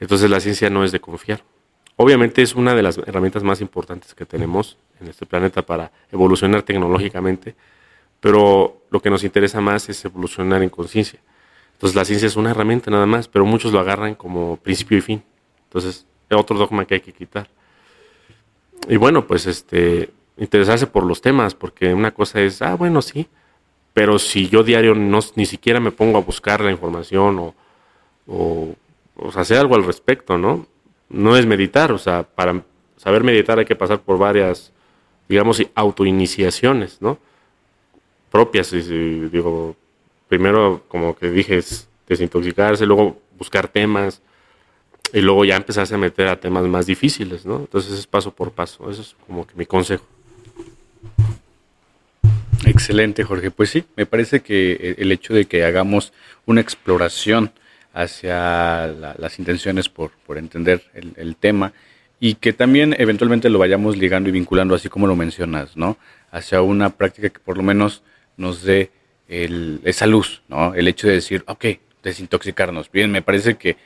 [0.00, 1.44] Entonces la ciencia no es de confiar.
[1.94, 6.62] Obviamente es una de las herramientas más importantes que tenemos en este planeta para evolucionar
[6.62, 7.54] tecnológicamente,
[8.18, 11.20] pero lo que nos interesa más es evolucionar en conciencia.
[11.74, 15.00] Entonces la ciencia es una herramienta nada más, pero muchos lo agarran como principio y
[15.00, 15.22] fin.
[15.62, 17.48] Entonces otro dogma que hay que quitar.
[18.88, 23.28] Y bueno, pues este, interesarse por los temas, porque una cosa es, ah, bueno, sí,
[23.92, 27.54] pero si yo diario no, ni siquiera me pongo a buscar la información o,
[28.26, 28.76] o,
[29.34, 30.66] hacer algo al respecto, ¿no?
[31.08, 32.62] No es meditar, o sea, para
[32.96, 34.72] saber meditar hay que pasar por varias,
[35.28, 37.18] digamos, autoiniciaciones, ¿no?
[38.30, 38.82] Propias, y,
[39.28, 39.74] digo,
[40.28, 44.22] primero, como que dije, es desintoxicarse, luego buscar temas,
[45.12, 47.60] y luego ya empezarse a meter a temas más difíciles, ¿no?
[47.60, 50.04] Entonces es paso por paso, eso es como que mi consejo.
[52.64, 53.50] Excelente, Jorge.
[53.50, 56.12] Pues sí, me parece que el hecho de que hagamos
[56.46, 57.52] una exploración
[57.94, 61.72] hacia las intenciones por, entender el, tema
[62.20, 65.96] y que también eventualmente lo vayamos ligando y vinculando así como lo mencionas, ¿no?
[66.30, 68.02] Hacia una práctica que por lo menos
[68.36, 68.90] nos dé
[69.28, 70.74] esa luz, ¿no?
[70.74, 71.64] El hecho de decir, ok,
[72.02, 72.90] desintoxicarnos.
[72.90, 73.76] Bien, me parece que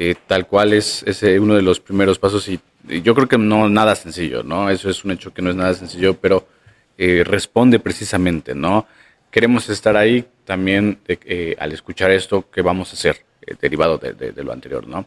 [0.00, 1.04] eh, tal cual es,
[1.40, 2.60] uno de los primeros pasos y,
[3.04, 4.70] yo creo que no nada sencillo, ¿no?
[4.70, 6.48] Eso es un hecho que no es nada sencillo, pero
[6.96, 8.86] eh, responde precisamente, ¿no?
[9.30, 13.24] Queremos estar ahí también eh, al escuchar esto, ¿qué vamos a hacer?
[13.46, 15.06] eh, derivado de, lo anterior, ¿no?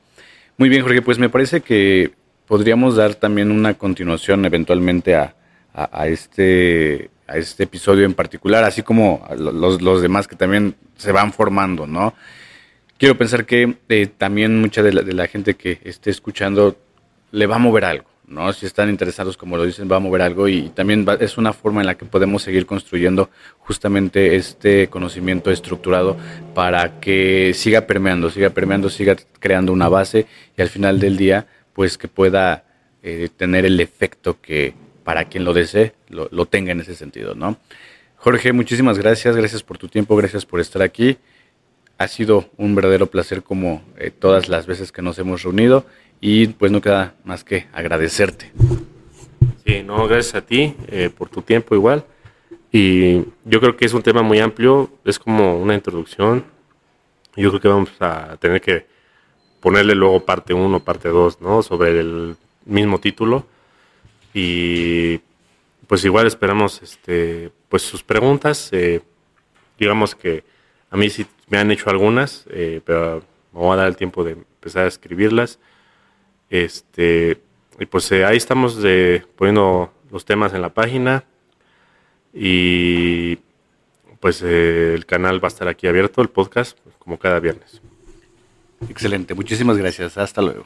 [0.58, 2.14] Muy bien, Jorge, pues me parece que
[2.48, 5.36] podríamos dar también una continuación eventualmente a,
[5.74, 11.12] a, este, a este episodio en particular, así como los, los demás que también se
[11.12, 12.14] van formando, ¿no?
[13.04, 16.78] Quiero pensar que eh, también mucha de la, de la gente que esté escuchando
[17.32, 18.54] le va a mover algo ¿no?
[18.54, 21.82] Si están interesados, como lo dicen, va a mover algo y también es una forma
[21.82, 23.30] en la que podemos seguir construyendo
[23.60, 26.16] justamente este conocimiento estructurado
[26.56, 30.26] para que siga permeando, siga permeando, siga creando una base
[30.58, 32.64] y al final del día, pues que pueda
[33.02, 37.58] eh, tener el efecto que para quien lo desee, lo, tenga en ese sentido, ¿no?
[38.16, 41.18] Jorge, muchísimas gracias, gracias por tu tiempo, gracias por estar aquí.
[41.98, 45.86] Ha sido un verdadero placer como eh, todas las veces que nos hemos reunido
[46.20, 48.52] y pues no queda más que agradecerte.
[49.66, 52.06] Sí, no, gracias a ti eh, por tu tiempo igual.
[52.72, 56.46] Y yo creo que es un tema muy amplio, es como una introducción.
[57.36, 58.88] Yo creo que vamos a tener que
[59.60, 61.62] ponerle luego parte 1, parte 2, ¿no?
[61.62, 62.36] Sobre el
[62.66, 63.46] mismo título.
[64.34, 65.20] Y
[65.88, 68.70] pues igual esperamos este, pues sus preguntas.
[68.72, 69.02] Eh,
[69.78, 70.44] digamos que
[70.90, 74.24] a mí sí me han hecho algunas, eh, pero me voy a dar el tiempo
[74.24, 75.60] de empezar a escribirlas.
[76.50, 77.42] Este,
[77.80, 81.24] y pues eh, ahí estamos de, poniendo los temas en la página
[82.34, 83.38] y
[84.20, 87.82] pues eh, el canal va a estar aquí abierto, el podcast, como cada viernes.
[88.90, 90.66] Excelente, muchísimas gracias, hasta luego.